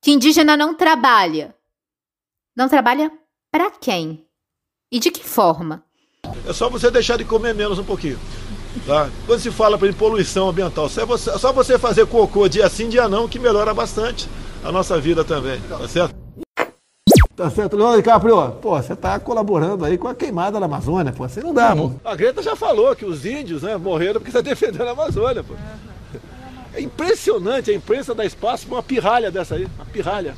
Que 0.00 0.12
indígena 0.12 0.56
não 0.56 0.76
trabalha. 0.76 1.58
Não 2.60 2.68
trabalha 2.68 3.10
para 3.50 3.70
quem? 3.70 4.22
E 4.92 5.00
de 5.00 5.10
que 5.10 5.24
forma? 5.24 5.82
É 6.46 6.52
só 6.52 6.68
você 6.68 6.90
deixar 6.90 7.16
de 7.16 7.24
comer 7.24 7.54
menos 7.54 7.78
um 7.78 7.84
pouquinho. 7.84 8.18
Tá? 8.86 9.08
Quando 9.24 9.40
se 9.40 9.50
fala 9.50 9.78
em 9.88 9.94
poluição 9.94 10.50
ambiental, 10.50 10.86
só 10.86 11.06
você, 11.06 11.38
só 11.38 11.54
você 11.54 11.78
fazer 11.78 12.06
cocô 12.06 12.46
dia 12.50 12.68
sim, 12.68 12.90
dia 12.90 13.08
não, 13.08 13.26
que 13.26 13.38
melhora 13.38 13.72
bastante 13.72 14.28
a 14.62 14.70
nossa 14.70 15.00
vida 15.00 15.24
também, 15.24 15.58
tá 15.62 15.88
certo? 15.88 16.14
Tá 17.34 17.48
certo, 17.48 17.78
Leandro 17.78 17.96
DiCaprio, 17.96 18.52
pô, 18.60 18.76
você 18.76 18.94
tá 18.94 19.18
colaborando 19.18 19.82
aí 19.82 19.96
com 19.96 20.08
a 20.08 20.14
queimada 20.14 20.60
da 20.60 20.66
Amazônia, 20.66 21.14
pô, 21.14 21.26
você 21.26 21.40
não 21.40 21.54
dá, 21.54 21.74
pô. 21.74 21.92
A 22.04 22.14
Greta 22.14 22.42
já 22.42 22.54
falou 22.54 22.94
que 22.94 23.06
os 23.06 23.24
índios, 23.24 23.62
né, 23.62 23.78
morreram 23.78 24.20
porque 24.20 24.28
está 24.28 24.42
defendendo 24.42 24.86
a 24.86 24.90
Amazônia, 24.90 25.42
pô. 25.42 25.54
É 26.74 26.80
impressionante 26.82 27.70
a 27.70 27.74
imprensa 27.74 28.14
dar 28.14 28.26
espaço 28.26 28.66
para 28.66 28.76
uma 28.76 28.82
pirralha 28.82 29.30
dessa 29.30 29.54
aí, 29.54 29.66
uma 29.76 29.86
pirralha. 29.86 30.36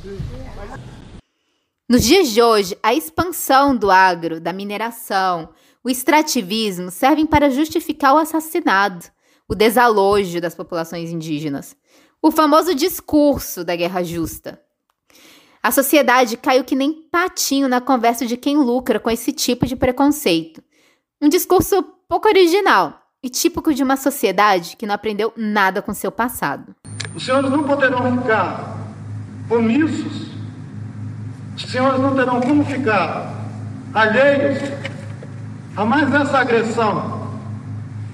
Nos 1.93 2.05
dias 2.05 2.29
de 2.29 2.41
hoje, 2.41 2.75
a 2.81 2.91
expansão 2.91 3.75
do 3.75 3.91
agro, 3.91 4.39
da 4.39 4.51
mineração, 4.51 5.49
o 5.83 5.91
extrativismo 5.91 6.89
servem 6.89 7.23
para 7.23 7.51
justificar 7.51 8.15
o 8.15 8.17
assassinato, 8.17 9.11
o 9.47 9.53
desalojo 9.53 10.41
das 10.41 10.55
populações 10.55 11.11
indígenas. 11.11 11.75
O 12.19 12.31
famoso 12.31 12.73
discurso 12.73 13.63
da 13.63 13.75
guerra 13.75 14.01
justa. 14.01 14.59
A 15.61 15.69
sociedade 15.69 16.35
caiu 16.35 16.63
que 16.63 16.73
nem 16.73 17.07
patinho 17.11 17.67
na 17.67 17.79
conversa 17.79 18.25
de 18.25 18.37
quem 18.37 18.57
lucra 18.57 18.99
com 18.99 19.11
esse 19.11 19.31
tipo 19.31 19.67
de 19.67 19.75
preconceito. 19.75 20.63
Um 21.21 21.29
discurso 21.29 21.83
pouco 22.09 22.27
original 22.27 23.03
e 23.21 23.29
típico 23.29 23.71
de 23.71 23.83
uma 23.83 23.97
sociedade 23.97 24.77
que 24.77 24.87
não 24.87 24.95
aprendeu 24.95 25.31
nada 25.37 25.79
com 25.79 25.93
seu 25.93 26.11
passado. 26.11 26.75
Os 27.15 27.23
senhores 27.23 27.51
não 27.51 27.63
poderão 27.63 28.17
ficar 28.17 28.79
omissos, 29.47 30.22
os 31.55 31.63
senhores 31.71 31.99
não 31.99 32.15
terão 32.15 32.41
como 32.41 32.65
ficar 32.65 33.31
alheios 33.93 34.57
a 35.75 35.85
mais 35.85 36.13
essa 36.13 36.39
agressão, 36.39 37.31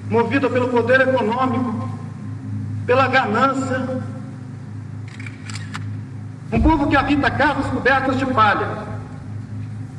movida 0.10 0.49
pelo 0.49 0.69
poder 0.69 1.02
econômico, 1.02 1.89
pela 2.86 3.08
ganância. 3.08 4.02
Um 6.52 6.62
povo 6.62 6.88
que 6.88 6.95
habita 6.95 7.30
casas 7.30 7.65
cobertas 7.67 8.17
de 8.17 8.25
palha, 8.25 8.69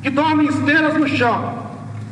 que 0.01 0.09
dorme 0.09 0.45
em 0.45 0.49
esteiras 0.49 0.95
no 0.95 1.07
chão, 1.07 1.61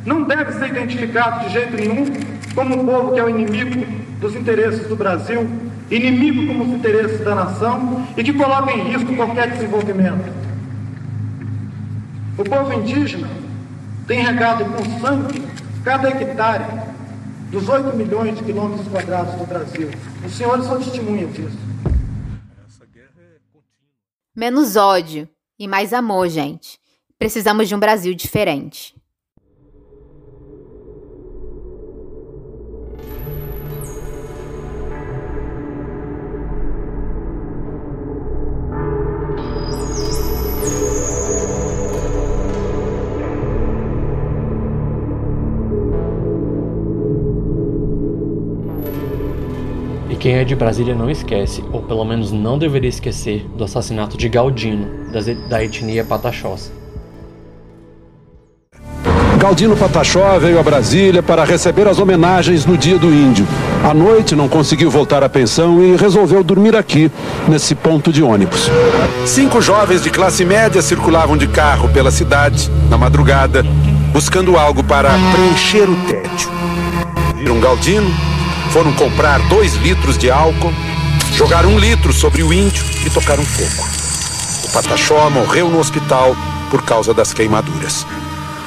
não 0.06 0.22
deve 0.22 0.52
ser 0.52 0.68
identificado 0.68 1.44
de 1.44 1.52
jeito 1.52 1.76
nenhum 1.76 2.06
como 2.54 2.80
um 2.80 2.86
povo 2.86 3.12
que 3.12 3.20
é 3.20 3.24
o 3.24 3.28
inimigo 3.28 3.86
dos 4.20 4.34
interesses 4.34 4.86
do 4.86 4.96
Brasil, 4.96 5.48
inimigo 5.90 6.46
como 6.46 6.64
os 6.64 6.70
interesses 6.70 7.20
da 7.24 7.34
nação 7.34 8.06
e 8.16 8.24
que 8.24 8.32
coloca 8.32 8.72
em 8.72 8.90
risco 8.90 9.14
qualquer 9.14 9.50
desenvolvimento. 9.50 10.39
O 12.40 12.44
povo 12.44 12.72
indígena 12.72 13.28
tem 14.06 14.22
regado 14.22 14.64
com 14.64 14.98
sangue 14.98 15.42
cada 15.84 16.08
hectare 16.08 16.64
dos 17.50 17.68
8 17.68 17.94
milhões 17.94 18.38
de 18.38 18.42
quilômetros 18.42 18.88
quadrados 18.88 19.34
do 19.34 19.44
Brasil. 19.44 19.90
Os 20.24 20.32
senhores 20.32 20.64
são 20.64 20.78
testemunhas 20.78 21.34
disso. 21.34 21.58
Menos 24.34 24.74
ódio 24.74 25.28
e 25.58 25.68
mais 25.68 25.92
amor, 25.92 26.30
gente. 26.30 26.78
Precisamos 27.18 27.68
de 27.68 27.74
um 27.74 27.78
Brasil 27.78 28.14
diferente. 28.14 28.94
Quem 50.20 50.34
é 50.34 50.44
de 50.44 50.54
Brasília 50.54 50.94
não 50.94 51.08
esquece, 51.10 51.64
ou 51.72 51.80
pelo 51.80 52.04
menos 52.04 52.30
não 52.30 52.58
deveria 52.58 52.90
esquecer, 52.90 53.46
do 53.56 53.64
assassinato 53.64 54.18
de 54.18 54.28
Galdino, 54.28 54.86
da 55.48 55.64
etnia 55.64 56.04
Pataxós. 56.04 56.70
Galdino 59.38 59.74
Pataxó 59.74 60.38
veio 60.38 60.60
a 60.60 60.62
Brasília 60.62 61.22
para 61.22 61.42
receber 61.42 61.88
as 61.88 61.98
homenagens 61.98 62.66
no 62.66 62.76
Dia 62.76 62.98
do 62.98 63.06
Índio. 63.06 63.48
À 63.82 63.94
noite 63.94 64.36
não 64.36 64.46
conseguiu 64.46 64.90
voltar 64.90 65.24
à 65.24 65.28
pensão 65.30 65.82
e 65.82 65.96
resolveu 65.96 66.44
dormir 66.44 66.76
aqui, 66.76 67.10
nesse 67.48 67.74
ponto 67.74 68.12
de 68.12 68.22
ônibus. 68.22 68.68
Cinco 69.24 69.62
jovens 69.62 70.02
de 70.02 70.10
classe 70.10 70.44
média 70.44 70.82
circulavam 70.82 71.34
de 71.34 71.48
carro 71.48 71.88
pela 71.88 72.10
cidade, 72.10 72.70
na 72.90 72.98
madrugada, 72.98 73.64
buscando 74.12 74.58
algo 74.58 74.84
para 74.84 75.08
preencher 75.32 75.88
o 75.88 75.96
tédio. 76.06 76.50
Viram 77.38 77.58
Galdino, 77.58 78.10
foram 78.70 78.92
comprar 78.92 79.38
dois 79.48 79.74
litros 79.74 80.16
de 80.16 80.30
álcool, 80.30 80.72
jogaram 81.34 81.70
um 81.70 81.78
litro 81.78 82.12
sobre 82.12 82.42
o 82.42 82.52
índio 82.52 82.84
e 83.04 83.10
tocaram 83.10 83.44
fogo. 83.44 83.88
O 84.64 84.72
Pataxó 84.72 85.28
morreu 85.28 85.68
no 85.68 85.78
hospital 85.78 86.36
por 86.70 86.82
causa 86.82 87.12
das 87.12 87.32
queimaduras. 87.32 88.06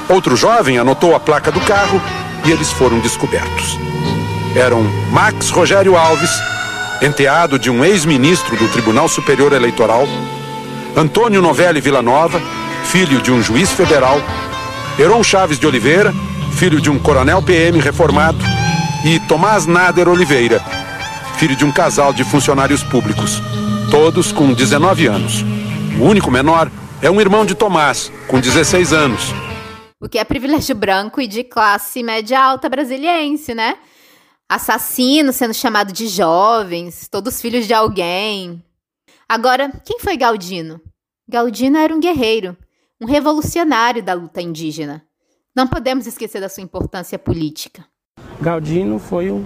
Outro 0.09 0.35
jovem 0.35 0.77
anotou 0.77 1.15
a 1.15 1.19
placa 1.19 1.51
do 1.51 1.61
carro 1.61 2.01
e 2.45 2.51
eles 2.51 2.71
foram 2.71 2.99
descobertos. 2.99 3.79
Eram 4.55 4.83
Max 5.11 5.49
Rogério 5.49 5.95
Alves, 5.95 6.31
enteado 7.01 7.57
de 7.57 7.69
um 7.69 7.83
ex-ministro 7.83 8.57
do 8.57 8.67
Tribunal 8.67 9.07
Superior 9.07 9.53
Eleitoral, 9.53 10.05
Antônio 10.95 11.41
Novelli 11.41 11.79
Villanova, 11.79 12.41
filho 12.83 13.21
de 13.21 13.31
um 13.31 13.41
juiz 13.41 13.71
federal, 13.71 14.21
Heron 14.99 15.23
Chaves 15.23 15.57
de 15.57 15.65
Oliveira, 15.65 16.13
filho 16.51 16.79
de 16.79 16.89
um 16.89 16.99
coronel 16.99 17.41
PM 17.41 17.79
reformado, 17.79 18.52
e 19.03 19.19
Tomás 19.19 19.65
Nader 19.65 20.07
Oliveira, 20.07 20.61
filho 21.37 21.57
de 21.57 21.65
um 21.65 21.71
casal 21.73 22.13
de 22.13 22.23
funcionários 22.23 22.81
públicos, 22.83 23.41
todos 23.91 24.31
com 24.31 24.53
19 24.53 25.07
anos. 25.07 25.41
O 25.99 26.05
único 26.05 26.31
menor 26.31 26.71
é 27.01 27.11
um 27.11 27.19
irmão 27.19 27.45
de 27.45 27.53
Tomás, 27.53 28.09
com 28.29 28.39
16 28.39 28.93
anos. 28.93 29.21
O 29.99 30.07
que 30.07 30.17
é 30.17 30.23
privilégio 30.23 30.73
branco 30.73 31.19
e 31.19 31.27
de 31.27 31.43
classe 31.43 32.01
média 32.01 32.41
alta 32.41 32.69
brasiliense, 32.69 33.53
né? 33.53 33.77
Assassino 34.47 35.33
sendo 35.33 35.53
chamado 35.53 35.91
de 35.91 36.07
jovens, 36.07 37.09
todos 37.09 37.41
filhos 37.41 37.67
de 37.67 37.73
alguém. 37.73 38.63
Agora, 39.27 39.69
quem 39.85 39.99
foi 39.99 40.15
Galdino? 40.15 40.79
Galdino 41.27 41.77
era 41.77 41.93
um 41.93 41.99
guerreiro, 41.99 42.55
um 43.01 43.05
revolucionário 43.05 44.01
da 44.01 44.13
luta 44.13 44.41
indígena. 44.41 45.05
Não 45.53 45.67
podemos 45.67 46.07
esquecer 46.07 46.39
da 46.39 46.47
sua 46.47 46.63
importância 46.63 47.19
política. 47.19 47.85
Galdino 48.43 48.99
foi 48.99 49.31
um, 49.31 49.41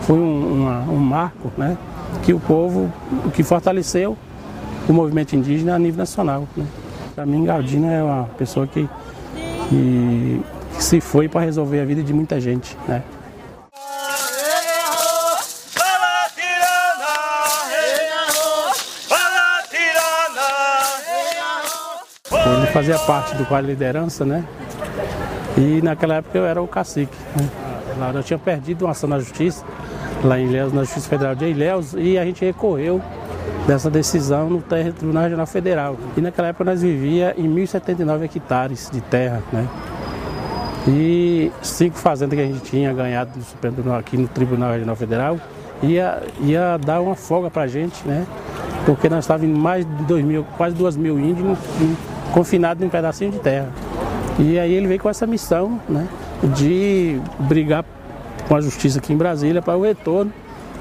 foi 0.00 0.18
um, 0.18 0.62
uma, 0.62 0.80
um 0.80 0.96
marco 0.96 1.52
né, 1.56 1.78
que 2.22 2.34
o 2.34 2.40
povo, 2.40 2.92
que 3.32 3.44
fortaleceu 3.44 4.18
o 4.88 4.92
movimento 4.92 5.36
indígena 5.36 5.76
a 5.76 5.78
nível 5.78 5.98
nacional. 5.98 6.48
Né. 6.56 6.66
Para 7.14 7.24
mim, 7.24 7.44
Galdino 7.44 7.88
é 7.88 8.02
uma 8.02 8.24
pessoa 8.36 8.66
que, 8.66 8.88
que, 9.68 10.42
que 10.76 10.82
se 10.82 11.00
foi 11.00 11.28
para 11.28 11.42
resolver 11.42 11.80
a 11.80 11.84
vida 11.84 12.02
de 12.02 12.12
muita 12.12 12.40
gente. 12.40 12.76
Né. 12.88 13.04
Ele 22.32 22.66
fazia 22.72 22.98
parte 22.98 23.36
do 23.36 23.46
quadro 23.46 23.66
de 23.66 23.72
liderança, 23.72 24.24
né? 24.24 24.44
E 25.56 25.80
naquela 25.82 26.16
época 26.16 26.36
eu 26.36 26.46
era 26.46 26.60
o 26.60 26.66
cacique. 26.66 27.16
Né? 27.36 27.69
Lá 28.00 28.14
nós 28.14 28.24
tínhamos 28.24 28.44
perdido 28.44 28.86
uma 28.86 28.92
ação 28.92 29.08
na 29.08 29.18
justiça, 29.18 29.62
lá 30.24 30.38
em 30.38 30.46
Ilhéus, 30.46 30.72
na 30.72 30.84
Justiça 30.84 31.06
Federal 31.06 31.34
de 31.34 31.44
Ilhéus, 31.44 31.92
e 31.92 32.16
a 32.16 32.24
gente 32.24 32.42
recorreu 32.42 32.98
dessa 33.66 33.90
decisão 33.90 34.48
no 34.48 34.62
Tribunal 34.62 35.24
Regional 35.24 35.46
Federal. 35.46 35.96
E 36.16 36.20
naquela 36.22 36.48
época 36.48 36.64
nós 36.64 36.80
vivíamos 36.80 37.38
em 37.38 37.46
1.079 37.46 38.24
hectares 38.24 38.88
de 38.90 39.02
terra, 39.02 39.42
né? 39.52 39.68
E 40.88 41.52
cinco 41.60 41.98
fazendas 41.98 42.38
que 42.38 42.42
a 42.42 42.46
gente 42.46 42.60
tinha 42.60 42.90
ganhado 42.94 43.32
aqui 43.98 44.16
no 44.16 44.26
Tribunal 44.26 44.72
Regional 44.72 44.96
Federal 44.96 45.38
ia, 45.82 46.22
ia 46.40 46.78
dar 46.78 47.02
uma 47.02 47.14
folga 47.14 47.50
para 47.50 47.62
a 47.62 47.66
gente, 47.66 48.06
né? 48.08 48.26
Porque 48.86 49.10
nós 49.10 49.24
estávamos 49.24 49.54
em 49.54 49.60
mais 49.60 49.84
de 49.84 50.04
dois 50.04 50.24
mil, 50.24 50.46
quase 50.56 50.74
duas 50.74 50.96
mil 50.96 51.20
índios 51.20 51.58
confinados 52.32 52.82
em 52.82 52.86
um 52.86 52.90
pedacinho 52.90 53.30
de 53.30 53.38
terra. 53.40 53.68
E 54.38 54.58
aí 54.58 54.72
ele 54.72 54.86
veio 54.86 55.00
com 55.00 55.10
essa 55.10 55.26
missão, 55.26 55.78
né? 55.86 56.08
De 56.42 57.20
brigar 57.40 57.84
com 58.48 58.56
a 58.56 58.60
justiça 58.60 58.98
aqui 58.98 59.12
em 59.12 59.16
Brasília 59.16 59.62
para 59.62 59.76
o 59.76 59.82
retorno 59.82 60.32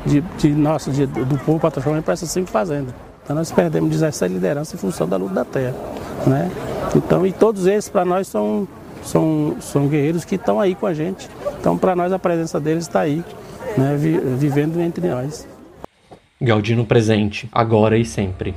de, 0.06 0.22
de 0.22 0.50
nosso, 0.50 0.91
de, 0.91 1.06
do 1.06 1.38
povo 1.39 1.60
patrocinador 1.60 2.04
para 2.04 2.13
essas 2.13 2.30
cinco 2.32 2.50
fazendas. 2.50 2.93
Então 3.24 3.36
nós 3.36 3.52
perdemos 3.52 3.89
17 3.91 4.34
lideranças 4.34 4.74
em 4.74 4.78
função 4.78 5.08
da 5.08 5.17
luta 5.17 5.36
da 5.36 5.45
terra. 5.45 5.76
Né? 6.26 6.50
Então, 6.95 7.26
e 7.26 7.32
todos 7.32 7.67
esses 7.67 7.89
para 7.89 8.04
nós 8.04 8.28
são, 8.28 8.67
são, 9.04 9.58
são 9.60 9.88
guerreiros 9.88 10.26
que 10.26 10.36
estão 10.36 10.60
aí 10.60 10.74
com 10.74 10.88
a 10.88 10.93
gente. 10.93 11.30
Então 11.60 11.78
para 11.78 11.95
nós 11.95 12.12
a 12.12 12.19
presença 12.19 12.60
deles 12.60 12.86
está 12.86 13.02
aí, 13.02 13.24
né? 13.78 13.95
vivendo 13.95 14.80
entre 14.80 15.08
nós. 15.08 15.48
Galdino 16.41 16.86
presente, 16.86 17.50
agora 17.52 17.98
e 17.98 18.06
sempre. 18.06 18.56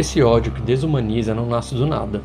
Esse 0.00 0.22
ódio 0.22 0.50
que 0.50 0.62
desumaniza 0.62 1.34
não 1.34 1.44
nasce 1.44 1.74
do 1.74 1.86
nada. 1.86 2.22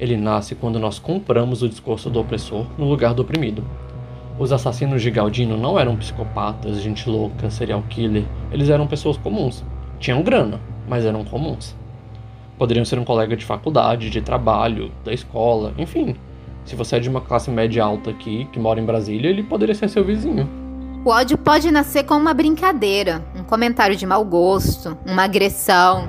Ele 0.00 0.16
nasce 0.16 0.54
quando 0.54 0.78
nós 0.78 0.98
compramos 0.98 1.60
o 1.60 1.68
discurso 1.68 2.08
do 2.08 2.18
opressor 2.18 2.64
no 2.78 2.88
lugar 2.88 3.12
do 3.12 3.20
oprimido. 3.20 3.62
Os 4.38 4.50
assassinos 4.50 5.02
de 5.02 5.10
Galdino 5.10 5.54
não 5.54 5.78
eram 5.78 5.94
psicopatas, 5.94 6.80
gente 6.80 7.06
louca, 7.06 7.50
serial 7.50 7.84
killer. 7.90 8.24
Eles 8.50 8.70
eram 8.70 8.86
pessoas 8.86 9.18
comuns. 9.18 9.62
Tinham 9.98 10.22
grana, 10.22 10.58
mas 10.88 11.04
eram 11.04 11.22
comuns. 11.22 11.76
Poderiam 12.56 12.86
ser 12.86 12.98
um 12.98 13.04
colega 13.04 13.36
de 13.36 13.44
faculdade, 13.44 14.08
de 14.08 14.22
trabalho, 14.22 14.90
da 15.04 15.12
escola, 15.12 15.74
enfim. 15.76 16.16
Se 16.64 16.74
você 16.74 16.96
é 16.96 17.00
de 17.00 17.10
uma 17.10 17.20
classe 17.20 17.50
média 17.50 17.84
alta 17.84 18.08
aqui, 18.08 18.48
que 18.50 18.58
mora 18.58 18.80
em 18.80 18.86
Brasília, 18.86 19.28
ele 19.28 19.42
poderia 19.42 19.74
ser 19.74 19.90
seu 19.90 20.02
vizinho. 20.02 20.48
O 21.04 21.10
ódio 21.10 21.36
pode 21.36 21.70
nascer 21.70 22.04
com 22.04 22.14
uma 22.14 22.32
brincadeira, 22.32 23.22
um 23.36 23.44
comentário 23.44 23.96
de 23.96 24.06
mau 24.06 24.24
gosto, 24.24 24.96
uma 25.06 25.24
agressão, 25.24 26.08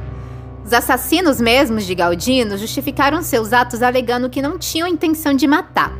os 0.69 0.73
assassinos 0.73 1.41
mesmos 1.41 1.83
de 1.83 1.95
Galdino 1.95 2.55
justificaram 2.55 3.23
seus 3.23 3.53
atos 3.53 3.81
alegando 3.81 4.29
que 4.29 4.39
não 4.39 4.59
tinham 4.59 4.87
intenção 4.87 5.33
de 5.33 5.47
matar, 5.47 5.97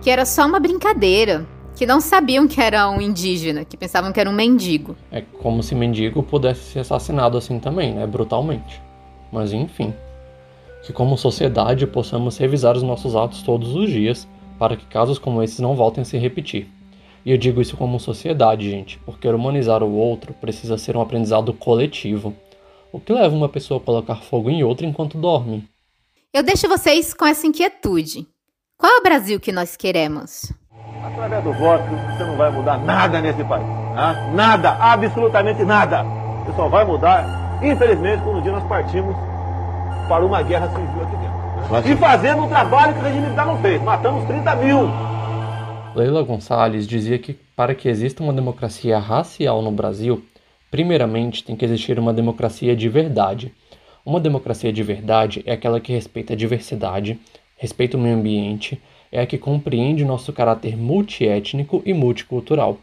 que 0.00 0.08
era 0.08 0.24
só 0.24 0.46
uma 0.46 0.60
brincadeira, 0.60 1.44
que 1.74 1.84
não 1.84 2.00
sabiam 2.00 2.46
que 2.46 2.60
era 2.60 2.88
um 2.88 3.00
indígena, 3.00 3.64
que 3.64 3.76
pensavam 3.76 4.12
que 4.12 4.20
era 4.20 4.30
um 4.30 4.32
mendigo. 4.32 4.94
É 5.10 5.22
como 5.22 5.60
se 5.60 5.74
mendigo 5.74 6.22
pudesse 6.22 6.60
ser 6.70 6.78
assassinado 6.78 7.36
assim 7.36 7.58
também, 7.58 7.94
né? 7.94 8.06
Brutalmente. 8.06 8.80
Mas 9.32 9.52
enfim. 9.52 9.92
Que 10.84 10.92
como 10.92 11.18
sociedade 11.18 11.84
possamos 11.84 12.38
revisar 12.38 12.76
os 12.76 12.84
nossos 12.84 13.16
atos 13.16 13.42
todos 13.42 13.74
os 13.74 13.90
dias 13.90 14.28
para 14.56 14.76
que 14.76 14.86
casos 14.86 15.18
como 15.18 15.42
esses 15.42 15.58
não 15.58 15.74
voltem 15.74 16.02
a 16.02 16.04
se 16.04 16.16
repetir. 16.16 16.68
E 17.26 17.32
eu 17.32 17.36
digo 17.36 17.60
isso 17.60 17.76
como 17.76 17.98
sociedade, 17.98 18.70
gente, 18.70 19.00
porque 19.04 19.26
humanizar 19.26 19.82
o 19.82 19.92
outro 19.92 20.32
precisa 20.32 20.78
ser 20.78 20.96
um 20.96 21.00
aprendizado 21.00 21.52
coletivo 21.52 22.32
o 22.92 23.00
que 23.00 23.12
leva 23.12 23.34
uma 23.34 23.48
pessoa 23.48 23.80
a 23.80 23.82
colocar 23.82 24.16
fogo 24.16 24.50
em 24.50 24.62
outra 24.62 24.86
enquanto 24.86 25.16
dorme? 25.16 25.66
Eu 26.32 26.42
deixo 26.42 26.68
vocês 26.68 27.14
com 27.14 27.24
essa 27.24 27.46
inquietude. 27.46 28.26
Qual 28.76 28.92
é 28.92 28.98
o 28.98 29.02
Brasil 29.02 29.40
que 29.40 29.50
nós 29.50 29.76
queremos? 29.76 30.52
Através 31.02 31.42
do 31.42 31.52
voto, 31.54 31.84
você 31.84 32.24
não 32.24 32.36
vai 32.36 32.50
mudar 32.50 32.78
nada 32.78 33.20
nesse 33.20 33.42
país. 33.44 33.66
Tá? 33.94 34.30
Nada, 34.34 34.70
absolutamente 34.72 35.64
nada. 35.64 36.02
Você 36.44 36.56
só 36.56 36.68
vai 36.68 36.84
mudar, 36.84 37.60
infelizmente, 37.62 38.22
quando 38.22 38.38
um 38.38 38.42
dia 38.42 38.52
nós 38.52 38.68
partimos 38.68 39.16
para 40.08 40.24
uma 40.24 40.42
guerra 40.42 40.68
civil 40.68 41.02
aqui 41.02 41.16
dentro. 41.16 41.90
E 41.90 41.96
fazendo 41.96 42.42
um 42.42 42.48
trabalho 42.48 42.92
que 42.92 43.00
o 43.00 43.02
regime 43.02 43.22
militar 43.22 43.46
não 43.46 43.60
fez. 43.60 43.82
Matamos 43.82 44.26
30 44.26 44.56
mil. 44.56 44.90
Leila 45.94 46.22
Gonçalves 46.22 46.86
dizia 46.86 47.18
que 47.18 47.34
para 47.34 47.74
que 47.74 47.88
exista 47.88 48.22
uma 48.22 48.32
democracia 48.32 48.98
racial 48.98 49.62
no 49.62 49.70
Brasil, 49.70 50.24
Primeiramente, 50.72 51.44
tem 51.44 51.54
que 51.54 51.66
existir 51.66 51.98
uma 51.98 52.14
democracia 52.14 52.74
de 52.74 52.88
verdade. 52.88 53.52
Uma 54.06 54.18
democracia 54.18 54.72
de 54.72 54.82
verdade 54.82 55.42
é 55.44 55.52
aquela 55.52 55.78
que 55.78 55.92
respeita 55.92 56.32
a 56.32 56.36
diversidade, 56.36 57.20
respeita 57.58 57.98
o 57.98 58.00
meio 58.00 58.16
ambiente, 58.16 58.80
é 59.12 59.20
a 59.20 59.26
que 59.26 59.36
compreende 59.36 60.02
nosso 60.02 60.32
caráter 60.32 60.74
multiétnico 60.74 61.82
e 61.84 61.92
multicultural. 61.92 62.78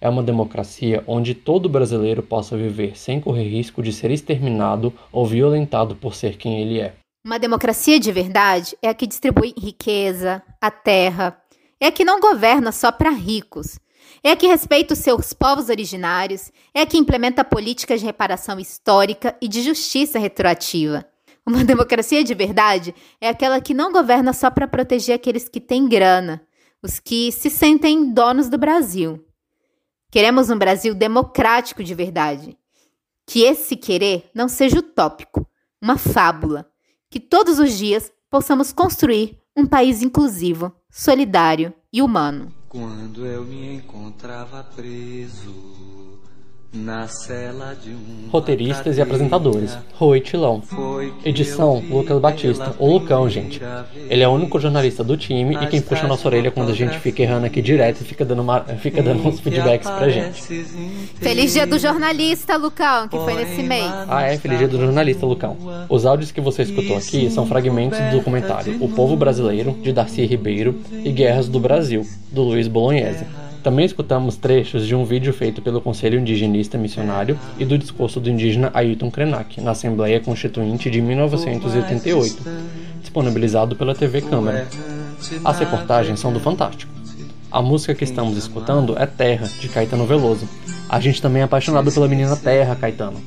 É 0.00 0.08
uma 0.08 0.24
democracia 0.24 1.04
onde 1.06 1.32
todo 1.32 1.68
brasileiro 1.68 2.20
possa 2.20 2.56
viver 2.56 2.98
sem 2.98 3.20
correr 3.20 3.48
risco 3.48 3.80
de 3.80 3.92
ser 3.92 4.10
exterminado 4.10 4.92
ou 5.12 5.24
violentado 5.24 5.94
por 5.94 6.16
ser 6.16 6.36
quem 6.36 6.60
ele 6.60 6.80
é. 6.80 6.94
Uma 7.24 7.38
democracia 7.38 8.00
de 8.00 8.10
verdade 8.10 8.76
é 8.82 8.88
a 8.88 8.94
que 8.94 9.06
distribui 9.06 9.54
riqueza, 9.56 10.42
a 10.60 10.68
terra, 10.68 11.40
é 11.78 11.86
a 11.86 11.92
que 11.92 12.04
não 12.04 12.18
governa 12.18 12.72
só 12.72 12.90
para 12.90 13.10
ricos, 13.10 13.78
é 14.22 14.32
a 14.32 14.36
que 14.36 14.46
respeita 14.46 14.94
os 14.94 15.00
seus 15.00 15.32
povos 15.32 15.68
originários, 15.68 16.52
é 16.74 16.82
a 16.82 16.86
que 16.86 16.98
implementa 16.98 17.44
políticas 17.44 18.00
de 18.00 18.06
reparação 18.06 18.58
histórica 18.58 19.36
e 19.40 19.48
de 19.48 19.62
justiça 19.62 20.18
retroativa. 20.18 21.04
Uma 21.46 21.64
democracia 21.64 22.22
de 22.22 22.34
verdade 22.34 22.94
é 23.20 23.28
aquela 23.28 23.60
que 23.60 23.74
não 23.74 23.92
governa 23.92 24.32
só 24.32 24.50
para 24.50 24.68
proteger 24.68 25.14
aqueles 25.14 25.48
que 25.48 25.60
têm 25.60 25.88
grana, 25.88 26.42
os 26.82 27.00
que 27.00 27.32
se 27.32 27.50
sentem 27.50 28.12
donos 28.12 28.48
do 28.48 28.58
Brasil. 28.58 29.24
Queremos 30.10 30.50
um 30.50 30.58
Brasil 30.58 30.94
democrático 30.94 31.84
de 31.84 31.94
verdade. 31.94 32.58
Que 33.26 33.42
esse 33.42 33.76
querer 33.76 34.28
não 34.34 34.48
seja 34.48 34.80
utópico, 34.80 35.46
uma 35.80 35.96
fábula. 35.96 36.68
Que 37.08 37.20
todos 37.20 37.58
os 37.58 37.78
dias 37.78 38.12
possamos 38.28 38.72
construir 38.72 39.38
um 39.56 39.66
país 39.66 40.02
inclusivo, 40.02 40.72
solidário 40.90 41.72
e 41.92 42.02
humano. 42.02 42.59
Quando 42.70 43.26
eu 43.26 43.42
me 43.42 43.78
encontrava 43.78 44.62
preso 44.62 46.09
Roteiristas 48.30 48.96
e 48.96 49.02
apresentadores: 49.02 49.76
Rui 49.94 50.20
Tilão. 50.20 50.62
Edição: 51.24 51.82
Lucas 51.90 52.20
Batista. 52.20 52.76
O 52.78 52.92
Lucão, 52.92 53.28
gente. 53.28 53.60
Ele 54.08 54.22
é 54.22 54.28
o 54.28 54.30
único 54.30 54.60
jornalista 54.60 55.02
do 55.02 55.16
time 55.16 55.56
e 55.56 55.66
quem 55.66 55.80
puxa 55.80 56.04
a 56.04 56.08
nossa 56.08 56.28
orelha 56.28 56.50
quando 56.50 56.70
a 56.70 56.74
gente 56.74 56.96
fica 57.00 57.22
errando 57.22 57.46
aqui 57.46 57.60
direto 57.60 58.02
e 58.02 58.04
fica 58.04 58.24
dando, 58.24 58.42
uma, 58.42 58.60
fica 58.78 59.02
dando 59.02 59.26
uns 59.26 59.40
feedbacks 59.40 59.90
pra 59.90 60.08
gente. 60.08 60.42
Feliz 61.16 61.52
dia 61.52 61.66
do 61.66 61.78
jornalista, 61.78 62.56
Lucão, 62.56 63.08
que 63.08 63.18
foi 63.18 63.34
nesse 63.34 63.62
mês. 63.62 63.90
Ah, 64.08 64.22
é, 64.22 64.36
feliz 64.36 64.58
dia 64.58 64.68
do 64.68 64.78
jornalista, 64.78 65.26
Lucão. 65.26 65.56
Os 65.88 66.06
áudios 66.06 66.30
que 66.30 66.40
você 66.40 66.62
escutou 66.62 66.96
aqui 66.96 67.30
são 67.30 67.46
fragmentos 67.46 67.98
do 67.98 68.18
documentário 68.18 68.76
O 68.80 68.88
Povo 68.88 69.16
Brasileiro, 69.16 69.72
de 69.82 69.92
Darcy 69.92 70.24
Ribeiro, 70.24 70.80
e 70.92 71.10
Guerras 71.10 71.48
do 71.48 71.58
Brasil, 71.58 72.06
do 72.30 72.42
Luiz 72.42 72.68
Bolognese. 72.68 73.24
Também 73.62 73.84
escutamos 73.84 74.36
trechos 74.36 74.86
de 74.86 74.94
um 74.94 75.04
vídeo 75.04 75.32
feito 75.32 75.60
pelo 75.60 75.80
Conselho 75.82 76.18
Indigenista 76.18 76.78
Missionário 76.78 77.38
e 77.58 77.64
do 77.64 77.76
discurso 77.76 78.18
do 78.18 78.30
indígena 78.30 78.70
Ailton 78.72 79.10
Krenak 79.10 79.60
na 79.60 79.72
Assembleia 79.72 80.18
Constituinte 80.18 80.90
de 80.90 81.00
1988, 81.02 82.42
disponibilizado 83.00 83.76
pela 83.76 83.94
TV 83.94 84.22
Câmara. 84.22 84.66
As 85.44 85.58
reportagens 85.58 86.18
são 86.18 86.32
do 86.32 86.40
Fantástico. 86.40 86.90
A 87.50 87.60
música 87.60 87.94
que 87.94 88.04
estamos 88.04 88.38
escutando 88.38 88.96
é 88.96 89.04
Terra, 89.04 89.46
de 89.60 89.68
Caetano 89.68 90.06
Veloso. 90.06 90.48
A 90.88 90.98
gente 90.98 91.20
também 91.20 91.42
é 91.42 91.44
apaixonado 91.44 91.92
pela 91.92 92.08
menina 92.08 92.36
Terra, 92.36 92.76
Caetano. 92.76 93.20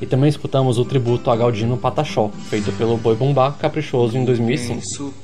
E 0.00 0.06
também 0.06 0.28
escutamos 0.28 0.78
o 0.78 0.84
tributo 0.84 1.30
a 1.30 1.36
Galdino 1.36 1.76
Pataxó, 1.76 2.30
feito 2.50 2.70
pelo 2.72 2.96
Boi 2.96 3.14
Bumbá 3.14 3.52
Caprichoso 3.52 4.18
em 4.18 4.24
2005. 4.24 5.14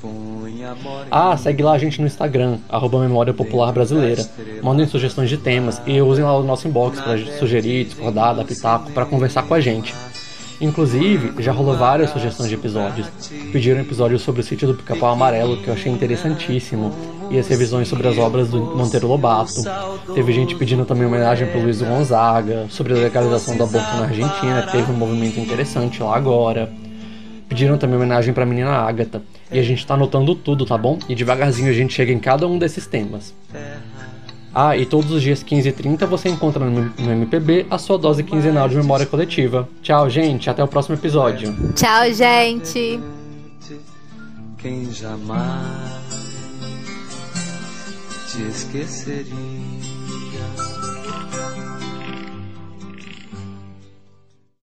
Ah, 1.11 1.37
segue 1.37 1.63
lá 1.63 1.73
a 1.73 1.79
gente 1.79 2.01
no 2.01 2.07
Instagram, 2.07 2.59
arroba 2.69 3.01
Memória 3.01 3.35
Popular 3.35 3.73
Brasileira. 3.73 4.27
Mandem 4.63 4.87
sugestões 4.87 5.29
de 5.29 5.37
temas 5.37 5.81
e 5.87 6.01
usem 6.01 6.25
lá 6.25 6.37
o 6.37 6.43
nosso 6.43 6.67
inbox 6.67 7.01
para 7.01 7.19
sugerir, 7.39 7.85
discordar, 7.85 8.35
dar 8.35 8.45
pitaco, 8.45 8.91
para 8.93 9.05
conversar 9.05 9.43
com 9.43 9.55
a 9.55 9.61
gente. 9.61 9.95
Inclusive, 10.61 11.43
já 11.43 11.51
rolou 11.51 11.77
várias 11.77 12.11
sugestões 12.11 12.49
de 12.49 12.55
episódios. 12.55 13.09
Pediram 13.53 13.81
episódios 13.81 14.23
sobre 14.23 14.43
o 14.43 14.45
sítio 14.45 14.69
do 14.69 14.75
Pica-Pau 14.75 15.13
Amarelo, 15.13 15.57
que 15.57 15.69
eu 15.69 15.75
achei 15.75 15.91
interessantíssimo, 15.91 16.95
e 17.33 17.39
as 17.39 17.49
revisões 17.49 17.89
sobre 17.89 18.07
as 18.07 18.19
obras 18.19 18.51
do 18.51 18.61
Monteiro 18.61 19.09
Lobato. 19.09 19.65
Teve 20.15 20.33
gente 20.33 20.55
pedindo 20.55 20.85
também 20.85 21.07
homenagem 21.07 21.49
para 21.49 21.59
Luiz 21.59 21.81
Gonzaga, 21.81 22.67
sobre 22.69 22.93
a 22.93 22.97
legalização 22.97 23.57
do 23.57 23.65
aborto 23.65 23.97
na 23.97 24.05
Argentina, 24.05 24.63
que 24.63 24.73
teve 24.73 24.93
um 24.93 24.97
movimento 24.97 25.41
interessante 25.41 26.03
lá 26.03 26.15
agora. 26.15 26.71
Pediram 27.49 27.79
também 27.79 27.97
homenagem 27.97 28.35
para 28.35 28.43
a 28.43 28.47
menina 28.47 28.71
Ágata. 28.71 29.23
E 29.51 29.59
a 29.59 29.63
gente 29.63 29.79
está 29.79 29.95
anotando 29.95 30.35
tudo, 30.35 30.67
tá 30.67 30.77
bom? 30.77 30.99
E 31.09 31.15
devagarzinho 31.15 31.71
a 31.71 31.73
gente 31.73 31.95
chega 31.95 32.13
em 32.13 32.19
cada 32.19 32.47
um 32.47 32.59
desses 32.59 32.87
temas. 32.87 33.35
Ah, 34.55 34.77
e 34.77 34.85
todos 34.85 35.11
os 35.11 35.23
dias 35.23 35.43
15 35.43 35.71
e 35.71 35.73
30 35.73 36.07
você 36.07 36.29
encontra 36.29 36.63
no, 36.67 36.93
no 36.99 37.13
MPB 37.13 37.67
a 37.71 37.79
sua 37.79 37.97
dose 37.97 38.23
quinzenal 38.23 38.69
de 38.69 38.77
memória 38.77 39.07
coletiva. 39.07 39.67
Tchau, 39.83 40.11
gente. 40.11 40.51
Até 40.51 40.63
o 40.63 40.69
próximo 40.69 40.97
episódio. 40.97 41.55
Tchau, 41.75 42.13
gente. 42.13 43.01
Quem 44.59 44.93
jamais 44.93 46.22
te 48.33 48.49
esqueceria. 48.49 49.82